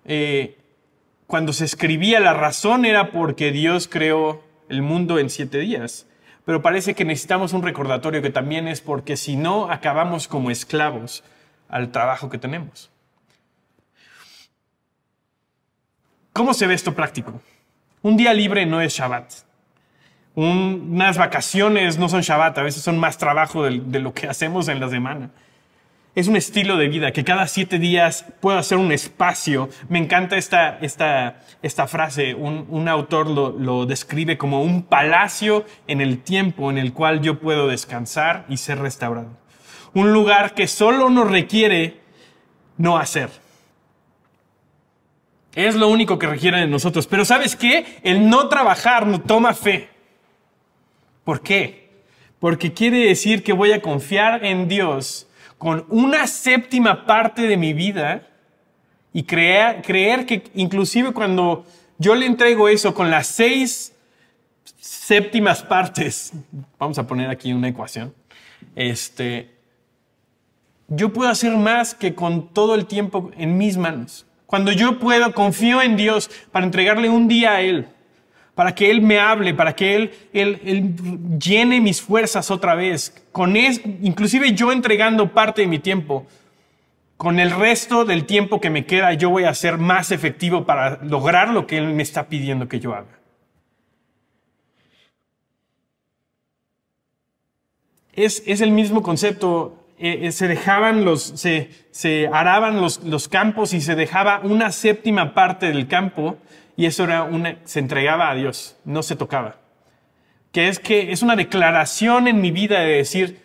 eh, 0.06 0.58
cuando 1.28 1.54
se 1.54 1.66
escribía 1.66 2.20
la 2.20 2.34
razón 2.34 2.86
era 2.86 3.12
porque 3.12 3.52
Dios 3.52 3.88
creó 3.88 4.44
el 4.70 4.82
mundo 4.82 5.20
en 5.20 5.30
siete 5.30 5.60
días. 5.60 6.08
Pero 6.46 6.62
parece 6.62 6.94
que 6.94 7.06
necesitamos 7.06 7.54
un 7.54 7.64
recordatorio 7.64 8.22
que 8.22 8.30
también 8.30 8.68
es 8.68 8.82
porque 8.82 9.16
si 9.16 9.36
no 9.36 9.72
acabamos 9.72 10.28
como 10.28 10.52
esclavos 10.52 11.24
al 11.70 11.92
trabajo 11.92 12.30
que 12.30 12.38
tenemos. 12.38 12.92
¿Cómo 16.34 16.54
se 16.54 16.68
ve 16.68 16.74
esto 16.74 16.94
práctico? 16.94 17.42
Un 18.02 18.18
día 18.18 18.34
libre 18.34 18.66
no 18.66 18.82
es 18.82 18.94
Shabbat. 18.94 19.32
unas 20.36 21.18
vacaciones 21.18 21.98
no 21.98 22.10
son 22.10 22.22
Shabbat, 22.22 22.58
a 22.58 22.64
veces 22.64 22.82
son 22.82 22.98
más 22.98 23.18
trabajo 23.18 23.64
de, 23.64 23.80
de 23.80 24.00
lo 24.00 24.14
que 24.14 24.28
hacemos 24.28 24.68
en 24.68 24.80
la 24.80 24.90
semana. 24.90 25.30
Es 26.16 26.28
un 26.28 26.36
estilo 26.36 26.78
de 26.78 26.90
vida, 26.90 27.12
que 27.12 27.24
cada 27.24 27.48
siete 27.48 27.80
días 27.80 28.26
puedo 28.40 28.60
hacer 28.60 28.78
un 28.78 28.92
espacio. 28.92 29.70
Me 29.90 29.98
encanta 29.98 30.38
esta, 30.38 30.78
esta, 30.80 31.42
esta 31.64 31.88
frase. 31.88 32.36
Un, 32.36 32.68
un 32.70 32.88
autor 32.88 33.28
lo, 33.28 33.50
lo, 33.50 33.88
describe 33.88 34.38
como 34.38 34.62
un 34.62 34.84
palacio 34.84 35.66
en 35.88 36.02
el 36.02 36.20
tiempo 36.20 36.70
en 36.70 36.78
el 36.78 36.94
cual 36.94 37.22
yo 37.22 37.40
puedo 37.40 37.68
descansar 37.68 38.46
y 38.48 38.58
ser 38.58 38.78
restaurado. 38.78 39.30
Un 39.96 40.14
lugar 40.14 40.54
que 40.54 40.68
solo 40.68 41.10
nos 41.10 41.32
requiere 41.32 42.00
no 42.78 42.98
hacer. 42.98 43.32
Es 45.56 45.74
lo 45.74 45.88
único 45.88 46.20
que 46.20 46.28
requiere 46.28 46.60
de 46.60 46.68
nosotros. 46.68 47.08
Pero 47.08 47.26
¿sabes 47.26 47.56
qué? 47.56 48.00
El 48.04 48.30
no 48.30 48.50
trabajar 48.50 49.08
no 49.08 49.20
toma 49.20 49.56
fe. 49.56 49.90
¿Por 51.24 51.42
qué? 51.42 51.90
Porque 52.40 52.72
quiere 52.72 53.08
decir 53.08 53.44
que 53.44 53.54
voy 53.54 53.72
a 53.72 53.82
confiar 53.82 54.46
en 54.46 54.68
Dios 54.68 55.28
con 55.64 55.86
una 55.88 56.28
séptima 56.28 57.06
parte 57.06 57.44
de 57.44 57.56
mi 57.56 57.72
vida 57.72 58.28
y 59.14 59.24
creer, 59.24 60.26
que 60.26 60.44
inclusive 60.56 61.14
cuando 61.14 61.66
yo 61.98 62.16
le 62.16 62.26
entrego 62.26 62.68
eso 62.68 62.94
con 62.94 63.10
las 63.10 63.28
seis 63.28 63.94
séptimas 64.78 65.64
partes, 65.64 66.34
vamos 66.78 67.00
a 67.00 67.08
poner 67.08 67.30
aquí 67.30 67.54
una 67.54 67.70
ecuación, 67.70 68.14
este, 68.76 69.52
yo 70.90 71.14
puedo 71.14 71.30
hacer 71.30 71.56
más 71.56 71.96
que 71.96 72.14
con 72.14 72.50
todo 72.50 72.76
el 72.76 72.86
tiempo 72.86 73.32
en 73.38 73.58
mis 73.58 73.78
manos. 73.78 74.26
Cuando 74.46 74.74
yo 74.74 75.00
puedo, 75.00 75.34
confío 75.34 75.82
en 75.82 75.96
Dios 75.96 76.30
para 76.52 76.66
entregarle 76.66 77.08
un 77.08 77.30
día 77.30 77.54
a 77.54 77.62
Él 77.62 77.88
para 78.56 78.76
que 78.76 78.92
Él 78.92 79.02
me 79.02 79.20
hable, 79.20 79.54
para 79.54 79.76
que 79.76 79.96
Él, 79.96 80.12
él, 80.34 80.96
llene 81.40 81.82
mis 81.82 82.02
fuerzas 82.02 82.52
otra 82.52 82.76
vez. 82.76 83.24
Con 83.32 83.56
es, 83.56 83.82
inclusive 84.02 84.54
yo 84.54 84.72
entregando 84.72 85.32
parte 85.32 85.62
de 85.62 85.68
mi 85.68 85.80
tiempo, 85.80 86.28
con 87.18 87.40
el 87.40 87.52
resto 87.52 88.06
del 88.06 88.26
tiempo 88.26 88.62
que 88.62 88.70
me 88.70 88.86
queda, 88.86 89.14
yo 89.14 89.30
voy 89.30 89.46
a 89.46 89.54
ser 89.54 89.78
más 89.78 90.12
efectivo 90.12 90.66
para 90.66 91.00
lograr 91.04 91.50
lo 91.50 91.66
que 91.66 91.78
Él 91.78 91.88
me 91.94 92.04
está 92.04 92.28
pidiendo 92.28 92.68
que 92.68 92.80
yo 92.80 92.94
haga. 92.94 93.20
Es, 98.14 98.44
es 98.46 98.62
el 98.62 98.72
mismo 98.72 99.02
concepto. 99.02 99.80
Eh, 99.98 100.28
eh, 100.28 100.32
se 100.32 100.48
dejaban 100.48 101.06
los, 101.06 101.24
se, 101.24 101.70
se 101.92 102.28
araban 102.28 102.82
los, 102.82 103.04
los 103.04 103.28
campos 103.30 103.74
y 103.74 103.80
se 103.80 103.96
dejaba 103.96 104.42
una 104.44 104.72
séptima 104.72 105.34
parte 105.34 105.68
del 105.68 105.88
campo 105.88 106.38
y 106.76 106.86
eso 106.86 107.04
era 107.04 107.24
una, 107.24 107.58
se 107.66 107.80
entregaba 107.80 108.30
a 108.30 108.36
Dios, 108.36 108.78
no 108.86 109.04
se 109.04 109.16
tocaba. 109.16 109.58
Que 110.52 110.68
es 110.68 110.80
que 110.80 111.12
es 111.12 111.22
una 111.22 111.36
declaración 111.36 112.28
en 112.28 112.42
mi 112.42 112.52
vida 112.52 112.80
de 112.80 112.98
decir, 112.98 113.42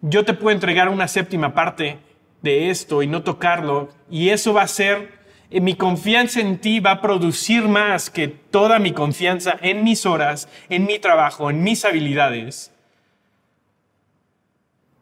yo 0.00 0.24
te 0.24 0.34
puedo 0.34 0.54
entregar 0.54 0.88
una 0.88 1.08
séptima 1.08 1.54
parte 1.54 1.98
de 2.42 2.70
esto 2.70 3.02
y 3.02 3.06
no 3.06 3.22
tocarlo, 3.22 3.90
y 4.10 4.30
eso 4.30 4.52
va 4.52 4.62
a 4.62 4.68
ser, 4.68 5.20
eh, 5.50 5.60
mi 5.60 5.74
confianza 5.74 6.40
en 6.40 6.58
ti 6.58 6.80
va 6.80 6.92
a 6.92 7.00
producir 7.00 7.68
más 7.68 8.10
que 8.10 8.28
toda 8.28 8.78
mi 8.78 8.92
confianza 8.92 9.56
en 9.62 9.84
mis 9.84 10.06
horas, 10.06 10.48
en 10.68 10.84
mi 10.84 10.98
trabajo, 10.98 11.50
en 11.50 11.62
mis 11.62 11.84
habilidades. 11.84 12.72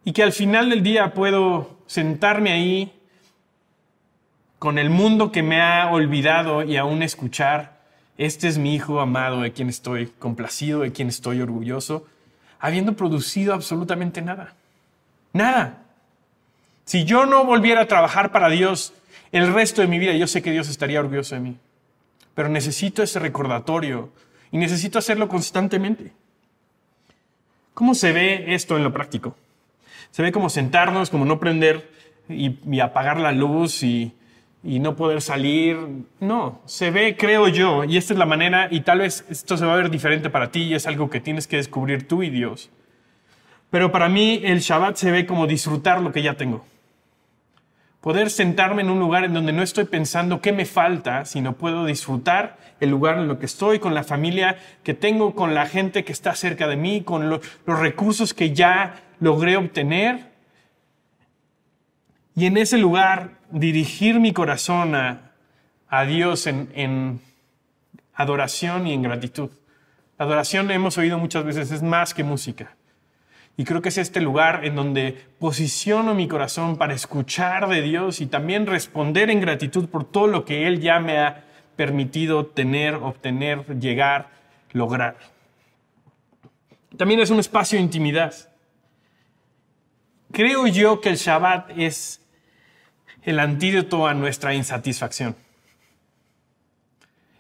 Y 0.04 0.12
que 0.12 0.22
al 0.22 0.32
final 0.32 0.70
del 0.70 0.82
día 0.82 1.12
puedo 1.14 1.78
sentarme 1.86 2.52
ahí 2.52 2.99
con 4.60 4.78
el 4.78 4.90
mundo 4.90 5.32
que 5.32 5.42
me 5.42 5.62
ha 5.62 5.90
olvidado 5.90 6.62
y 6.62 6.76
aún 6.76 7.02
escuchar, 7.02 7.80
este 8.18 8.46
es 8.46 8.58
mi 8.58 8.74
hijo 8.74 9.00
amado 9.00 9.40
de 9.40 9.52
quien 9.52 9.70
estoy 9.70 10.08
complacido, 10.18 10.80
de 10.80 10.92
quien 10.92 11.08
estoy 11.08 11.40
orgulloso, 11.40 12.06
habiendo 12.58 12.92
producido 12.92 13.54
absolutamente 13.54 14.20
nada. 14.20 14.52
Nada. 15.32 15.78
Si 16.84 17.06
yo 17.06 17.24
no 17.24 17.46
volviera 17.46 17.80
a 17.80 17.88
trabajar 17.88 18.32
para 18.32 18.50
Dios 18.50 18.92
el 19.32 19.50
resto 19.50 19.80
de 19.80 19.88
mi 19.88 19.98
vida, 19.98 20.12
yo 20.12 20.26
sé 20.26 20.42
que 20.42 20.50
Dios 20.50 20.68
estaría 20.68 21.00
orgulloso 21.00 21.36
de 21.36 21.40
mí. 21.40 21.56
Pero 22.34 22.50
necesito 22.50 23.02
ese 23.02 23.18
recordatorio 23.18 24.10
y 24.52 24.58
necesito 24.58 24.98
hacerlo 24.98 25.26
constantemente. 25.26 26.12
¿Cómo 27.72 27.94
se 27.94 28.12
ve 28.12 28.52
esto 28.54 28.76
en 28.76 28.84
lo 28.84 28.92
práctico? 28.92 29.34
Se 30.10 30.22
ve 30.22 30.32
como 30.32 30.50
sentarnos, 30.50 31.08
como 31.08 31.24
no 31.24 31.40
prender 31.40 31.90
y, 32.28 32.58
y 32.70 32.80
apagar 32.80 33.18
la 33.18 33.32
luz 33.32 33.82
y 33.82 34.12
y 34.62 34.78
no 34.78 34.96
poder 34.96 35.22
salir. 35.22 35.78
No, 36.20 36.60
se 36.66 36.90
ve, 36.90 37.16
creo 37.16 37.48
yo, 37.48 37.84
y 37.84 37.96
esta 37.96 38.12
es 38.12 38.18
la 38.18 38.26
manera, 38.26 38.68
y 38.70 38.80
tal 38.80 38.98
vez 38.98 39.24
esto 39.30 39.56
se 39.56 39.64
va 39.64 39.74
a 39.74 39.76
ver 39.76 39.90
diferente 39.90 40.30
para 40.30 40.50
ti 40.50 40.62
y 40.62 40.74
es 40.74 40.86
algo 40.86 41.10
que 41.10 41.20
tienes 41.20 41.46
que 41.46 41.56
descubrir 41.56 42.06
tú 42.06 42.22
y 42.22 42.30
Dios. 42.30 42.70
Pero 43.70 43.92
para 43.92 44.08
mí 44.08 44.40
el 44.44 44.60
Shabbat 44.60 44.96
se 44.96 45.10
ve 45.10 45.26
como 45.26 45.46
disfrutar 45.46 46.00
lo 46.00 46.12
que 46.12 46.22
ya 46.22 46.34
tengo. 46.34 46.64
Poder 48.00 48.30
sentarme 48.30 48.82
en 48.82 48.90
un 48.90 48.98
lugar 48.98 49.24
en 49.24 49.34
donde 49.34 49.52
no 49.52 49.62
estoy 49.62 49.84
pensando 49.84 50.40
qué 50.40 50.52
me 50.52 50.64
falta, 50.64 51.26
sino 51.26 51.52
puedo 51.52 51.84
disfrutar 51.84 52.56
el 52.80 52.88
lugar 52.88 53.18
en 53.18 53.28
lo 53.28 53.38
que 53.38 53.44
estoy, 53.44 53.78
con 53.78 53.94
la 53.94 54.04
familia 54.04 54.56
que 54.82 54.94
tengo, 54.94 55.34
con 55.34 55.54
la 55.54 55.66
gente 55.66 56.02
que 56.02 56.12
está 56.12 56.34
cerca 56.34 56.66
de 56.66 56.76
mí, 56.76 57.02
con 57.02 57.28
los 57.28 57.40
recursos 57.66 58.32
que 58.32 58.54
ya 58.54 59.02
logré 59.20 59.58
obtener 59.58 60.29
y 62.40 62.46
en 62.46 62.56
ese 62.56 62.78
lugar 62.78 63.32
dirigir 63.50 64.18
mi 64.18 64.32
corazón 64.32 64.94
a, 64.94 66.04
Dios 66.06 66.46
en, 66.46 66.70
en, 66.74 67.20
adoración 68.14 68.86
y 68.86 68.94
en 68.94 69.02
gratitud. 69.02 69.50
La 70.18 70.24
adoración, 70.24 70.70
hemos 70.70 70.96
oído 70.96 71.18
muchas 71.18 71.44
veces, 71.44 71.70
es 71.70 71.82
más 71.82 72.14
que 72.14 72.24
música. 72.24 72.74
Y 73.58 73.64
creo 73.64 73.82
que 73.82 73.90
es 73.90 73.98
este 73.98 74.22
lugar 74.22 74.64
en 74.64 74.74
donde 74.74 75.22
posiciono 75.38 76.14
mi 76.14 76.28
corazón 76.28 76.78
para 76.78 76.94
escuchar 76.94 77.68
de 77.68 77.82
Dios 77.82 78.22
y 78.22 78.26
también 78.26 78.66
responder 78.66 79.28
en 79.28 79.42
gratitud 79.42 79.90
por 79.90 80.04
todo 80.06 80.26
lo 80.26 80.46
que 80.46 80.66
Él 80.66 80.80
ya 80.80 80.98
me 80.98 81.18
ha 81.18 81.44
permitido 81.76 82.46
tener, 82.46 82.94
obtener, 82.94 83.66
llegar, 83.78 84.30
lograr. 84.72 85.18
También 86.96 87.20
es 87.20 87.28
un 87.28 87.38
espacio 87.38 87.76
de 87.76 87.84
intimidad. 87.84 88.34
Creo 90.32 90.66
yo 90.68 91.02
que 91.02 91.10
el 91.10 91.16
Shabbat 91.16 91.72
es 91.76 92.19
el 93.22 93.38
antídoto 93.38 94.06
a 94.06 94.14
nuestra 94.14 94.54
insatisfacción. 94.54 95.36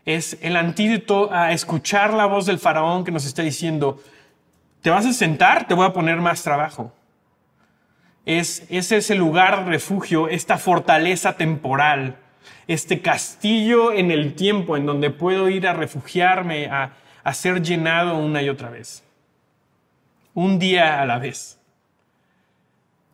Es 0.04 0.38
el 0.40 0.56
antídoto 0.56 1.32
a 1.32 1.52
escuchar 1.52 2.12
la 2.12 2.26
voz 2.26 2.46
del 2.46 2.58
faraón 2.58 3.04
que 3.04 3.12
nos 3.12 3.26
está 3.26 3.42
diciendo, 3.42 4.02
te 4.82 4.90
vas 4.90 5.06
a 5.06 5.12
sentar, 5.12 5.66
te 5.66 5.74
voy 5.74 5.86
a 5.86 5.92
poner 5.92 6.16
más 6.16 6.42
trabajo. 6.42 6.92
Es, 8.24 8.66
es 8.68 8.92
ese 8.92 9.14
lugar 9.14 9.64
de 9.64 9.70
refugio, 9.70 10.28
esta 10.28 10.58
fortaleza 10.58 11.36
temporal, 11.36 12.16
este 12.66 13.00
castillo 13.00 13.92
en 13.92 14.10
el 14.10 14.34
tiempo 14.34 14.76
en 14.76 14.86
donde 14.86 15.10
puedo 15.10 15.48
ir 15.48 15.66
a 15.66 15.72
refugiarme, 15.72 16.66
a 16.66 17.34
ser 17.34 17.62
llenado 17.62 18.16
una 18.18 18.42
y 18.42 18.48
otra 18.48 18.70
vez. 18.70 19.04
Un 20.34 20.58
día 20.58 21.00
a 21.00 21.06
la 21.06 21.18
vez. 21.18 21.58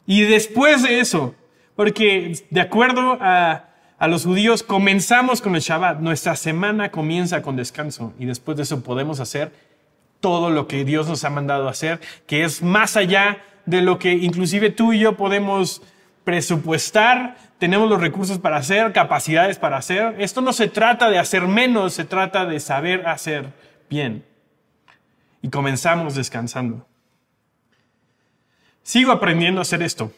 Y 0.07 0.23
después 0.23 0.83
de 0.83 1.01
eso, 1.01 1.35
porque 1.77 2.47
de 2.51 2.61
acuerdo 2.61 3.19
a, 3.21 3.63
los 4.09 4.25
judíos, 4.25 4.63
comenzamos 4.63 5.41
con 5.41 5.55
el 5.55 5.61
Shabbat. 5.61 6.01
Nuestra 6.01 6.37
semana 6.37 6.91
comienza 6.91 7.43
con 7.43 7.57
descanso 7.57 8.13
y 8.19 8.25
después 8.25 8.57
de 8.57 8.65
eso 8.65 8.83
podemos 8.83 9.21
hacer 9.21 9.53
todo 10.21 10.51
lo 10.51 10.67
que 10.67 10.85
Dios 10.85 11.07
nos 11.07 11.25
ha 11.25 11.31
mandado 11.31 11.69
hacer, 11.69 12.01
que 12.27 12.45
es 12.45 12.63
más 12.63 12.97
allá 12.97 13.39
de 13.67 13.83
lo 13.83 13.99
que 13.99 14.13
inclusive 14.13 14.71
tú 14.71 14.93
y 14.93 14.99
yo 14.99 15.17
podemos 15.17 15.83
presupuestar, 16.25 17.37
tenemos 17.59 17.89
los 17.89 18.01
recursos 18.01 18.39
para 18.39 18.57
hacer, 18.57 18.93
capacidades 18.93 19.59
para 19.59 19.77
hacer. 19.77 20.17
Esto 20.19 20.41
no 20.41 20.53
se 20.53 20.69
trata 20.69 21.11
de 21.11 21.19
hacer 21.19 21.47
menos, 21.47 21.95
se 21.95 22.05
trata 22.05 22.47
de 22.47 22.61
saber 22.61 23.07
hacer 23.07 23.53
bien. 23.89 24.25
Y 25.43 25.51
comenzamos 25.51 26.15
descansando. 26.15 26.87
Sigo 28.83 29.13
aprendiendo 29.13 29.61
a 29.61 29.63
hacer 29.63 29.83
esto 29.83 30.13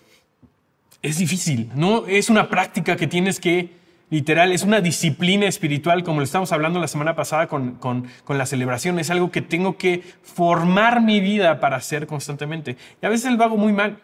es 1.03 1.19
difícil, 1.19 1.71
¿no? 1.75 2.07
Es 2.07 2.31
una 2.31 2.49
práctica 2.49 2.97
que 2.97 3.07
tienes 3.07 3.41
que, 3.41 3.71
literal, 4.11 4.53
es 4.53 4.63
una 4.63 4.81
disciplina 4.81 5.47
espiritual, 5.47 6.03
como 6.03 6.21
lo 6.21 6.25
estamos 6.25 6.53
hablando 6.53 6.81
la 6.81 6.89
semana 6.89 7.15
pasada 7.15 7.47
con, 7.47 7.77
con, 7.77 8.09
con, 8.25 8.39
la 8.39 8.47
celebración, 8.47 8.99
es 8.99 9.11
algo 9.11 9.31
que 9.31 9.43
tengo 9.43 9.77
que 9.77 10.03
formar 10.23 11.01
mi 11.01 11.21
vida 11.21 11.61
para 11.61 11.77
hacer 11.77 12.07
constantemente. 12.07 12.77
Y 13.01 13.07
a 13.07 13.09
veces 13.09 13.33
lo 13.33 13.45
hago 13.45 13.57
muy 13.57 13.73
mal, 13.73 14.03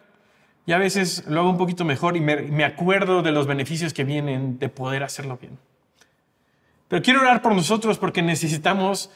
y 0.65 0.71
a 0.71 0.77
veces 0.77 1.25
lo 1.27 1.41
hago 1.41 1.49
un 1.49 1.57
poquito 1.57 1.85
mejor 1.85 2.17
y 2.17 2.21
me, 2.21 2.37
me 2.37 2.63
acuerdo 2.63 3.21
de 3.21 3.31
los 3.31 3.45
beneficios 3.45 3.93
que 3.93 4.03
vienen 4.03 4.57
de 4.57 4.69
poder 4.69 5.03
hacerlo 5.03 5.37
bien. 5.37 5.59
Pero 6.87 7.01
quiero 7.01 7.21
orar 7.21 7.41
por 7.41 7.53
nosotros 7.53 7.97
porque 7.97 8.21
necesitamos, 8.21 9.11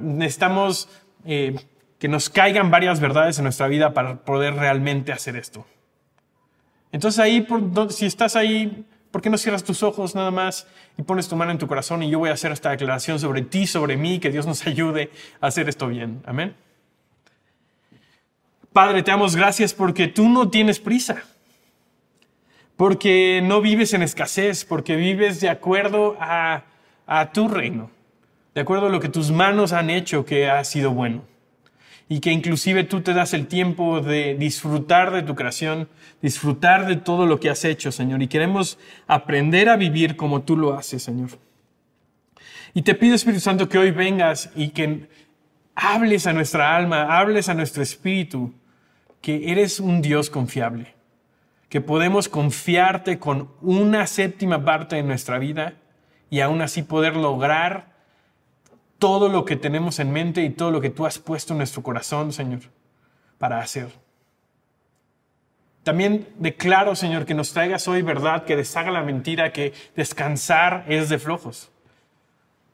necesitamos 0.00 0.88
eh, 1.24 1.56
que 1.98 2.08
nos 2.08 2.30
caigan 2.30 2.70
varias 2.70 3.00
verdades 3.00 3.38
en 3.38 3.44
nuestra 3.44 3.66
vida 3.68 3.92
para 3.92 4.16
poder 4.24 4.54
realmente 4.54 5.12
hacer 5.12 5.36
esto. 5.36 5.66
Entonces 6.92 7.18
ahí, 7.18 7.46
si 7.90 8.06
estás 8.06 8.36
ahí, 8.36 8.84
¿Por 9.10 9.22
qué 9.22 9.30
no 9.30 9.38
cierras 9.38 9.64
tus 9.64 9.82
ojos 9.82 10.14
nada 10.14 10.30
más 10.30 10.66
y 10.98 11.02
pones 11.02 11.28
tu 11.28 11.36
mano 11.36 11.50
en 11.50 11.58
tu 11.58 11.66
corazón 11.66 12.02
y 12.02 12.10
yo 12.10 12.18
voy 12.18 12.28
a 12.28 12.34
hacer 12.34 12.52
esta 12.52 12.70
declaración 12.70 13.18
sobre 13.18 13.42
ti, 13.42 13.66
sobre 13.66 13.96
mí, 13.96 14.18
que 14.18 14.30
Dios 14.30 14.46
nos 14.46 14.66
ayude 14.66 15.10
a 15.40 15.46
hacer 15.46 15.68
esto 15.68 15.88
bien? 15.88 16.22
Amén. 16.26 16.54
Padre, 18.72 19.02
te 19.02 19.10
damos 19.10 19.34
gracias 19.34 19.72
porque 19.72 20.08
tú 20.08 20.28
no 20.28 20.50
tienes 20.50 20.78
prisa, 20.78 21.22
porque 22.76 23.40
no 23.42 23.62
vives 23.62 23.94
en 23.94 24.02
escasez, 24.02 24.64
porque 24.64 24.94
vives 24.94 25.40
de 25.40 25.48
acuerdo 25.48 26.16
a, 26.20 26.64
a 27.06 27.32
tu 27.32 27.48
reino, 27.48 27.90
de 28.54 28.60
acuerdo 28.60 28.86
a 28.86 28.90
lo 28.90 29.00
que 29.00 29.08
tus 29.08 29.30
manos 29.30 29.72
han 29.72 29.88
hecho 29.88 30.26
que 30.26 30.50
ha 30.50 30.62
sido 30.64 30.90
bueno 30.90 31.22
y 32.08 32.20
que 32.20 32.32
inclusive 32.32 32.84
tú 32.84 33.02
te 33.02 33.12
das 33.12 33.34
el 33.34 33.46
tiempo 33.46 34.00
de 34.00 34.34
disfrutar 34.34 35.12
de 35.12 35.22
tu 35.22 35.34
creación, 35.34 35.88
disfrutar 36.22 36.86
de 36.86 36.96
todo 36.96 37.26
lo 37.26 37.38
que 37.38 37.50
has 37.50 37.64
hecho, 37.64 37.92
Señor. 37.92 38.22
Y 38.22 38.28
queremos 38.28 38.78
aprender 39.06 39.68
a 39.68 39.76
vivir 39.76 40.16
como 40.16 40.42
tú 40.42 40.56
lo 40.56 40.74
haces, 40.74 41.02
Señor. 41.02 41.30
Y 42.72 42.82
te 42.82 42.94
pido, 42.94 43.14
Espíritu 43.14 43.40
Santo, 43.40 43.68
que 43.68 43.78
hoy 43.78 43.90
vengas 43.90 44.50
y 44.56 44.70
que 44.70 45.08
hables 45.74 46.26
a 46.26 46.32
nuestra 46.32 46.74
alma, 46.76 47.18
hables 47.18 47.48
a 47.48 47.54
nuestro 47.54 47.82
espíritu, 47.82 48.54
que 49.20 49.50
eres 49.52 49.78
un 49.78 50.00
Dios 50.00 50.30
confiable, 50.30 50.94
que 51.68 51.80
podemos 51.80 52.28
confiarte 52.28 53.18
con 53.18 53.50
una 53.60 54.06
séptima 54.06 54.64
parte 54.64 54.96
de 54.96 55.02
nuestra 55.02 55.38
vida 55.38 55.74
y 56.30 56.40
aún 56.40 56.62
así 56.62 56.82
poder 56.82 57.16
lograr 57.16 57.97
todo 58.98 59.28
lo 59.28 59.44
que 59.44 59.56
tenemos 59.56 59.98
en 59.98 60.12
mente 60.12 60.42
y 60.42 60.50
todo 60.50 60.70
lo 60.70 60.80
que 60.80 60.90
tú 60.90 61.06
has 61.06 61.18
puesto 61.18 61.54
en 61.54 61.58
nuestro 61.58 61.82
corazón, 61.82 62.32
Señor, 62.32 62.60
para 63.38 63.60
hacer. 63.60 63.88
También 65.84 66.28
declaro, 66.38 66.94
Señor, 66.94 67.24
que 67.24 67.34
nos 67.34 67.52
traigas 67.52 67.88
hoy 67.88 68.02
verdad, 68.02 68.44
que 68.44 68.56
deshaga 68.56 68.90
la 68.90 69.02
mentira, 69.02 69.52
que 69.52 69.72
descansar 69.96 70.84
es 70.88 71.08
de 71.08 71.18
flojos, 71.18 71.70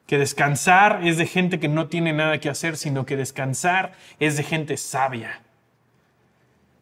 que 0.06 0.18
descansar 0.18 1.00
es 1.06 1.18
de 1.18 1.26
gente 1.26 1.60
que 1.60 1.68
no 1.68 1.86
tiene 1.86 2.12
nada 2.12 2.40
que 2.40 2.48
hacer, 2.48 2.76
sino 2.76 3.06
que 3.06 3.16
descansar 3.16 3.92
es 4.18 4.36
de 4.36 4.42
gente 4.42 4.76
sabia, 4.76 5.42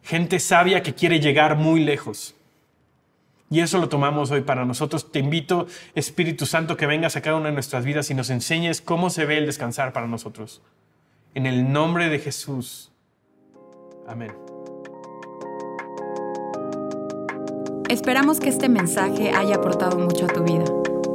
gente 0.01 0.39
sabia 0.39 0.81
que 0.81 0.95
quiere 0.95 1.19
llegar 1.19 1.55
muy 1.55 1.83
lejos. 1.83 2.35
Y 3.53 3.59
eso 3.59 3.77
lo 3.77 3.87
tomamos 3.87 4.31
hoy 4.31 4.41
para 4.41 4.65
nosotros. 4.65 5.11
Te 5.11 5.19
invito, 5.19 5.67
Espíritu 5.93 6.47
Santo, 6.47 6.75
que 6.75 6.87
vengas 6.87 7.15
a 7.15 7.21
cada 7.21 7.37
una 7.37 7.49
de 7.49 7.53
nuestras 7.53 7.85
vidas 7.85 8.09
y 8.09 8.15
nos 8.15 8.31
enseñes 8.31 8.81
cómo 8.81 9.11
se 9.11 9.25
ve 9.25 9.37
el 9.37 9.45
descansar 9.45 9.93
para 9.93 10.07
nosotros. 10.07 10.63
En 11.35 11.45
el 11.45 11.71
nombre 11.71 12.09
de 12.09 12.17
Jesús. 12.17 12.91
Amén. 14.07 14.31
Esperamos 17.89 18.39
que 18.39 18.49
este 18.49 18.69
mensaje 18.69 19.29
haya 19.29 19.57
aportado 19.57 19.99
mucho 19.99 20.25
a 20.25 20.29
tu 20.29 20.43
vida. 20.43 20.65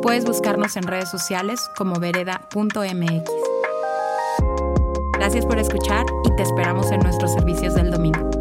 Puedes 0.01 0.24
buscarnos 0.24 0.77
en 0.77 0.85
redes 0.85 1.11
sociales 1.11 1.61
como 1.77 1.98
vereda.mx. 1.98 3.31
Gracias 5.14 5.44
por 5.44 5.59
escuchar 5.59 6.07
y 6.24 6.37
te 6.37 6.44
esperamos 6.44 6.92
en 6.92 7.01
nuestros 7.01 7.33
servicios 7.33 7.74
del 7.74 7.90
domingo. 7.90 8.38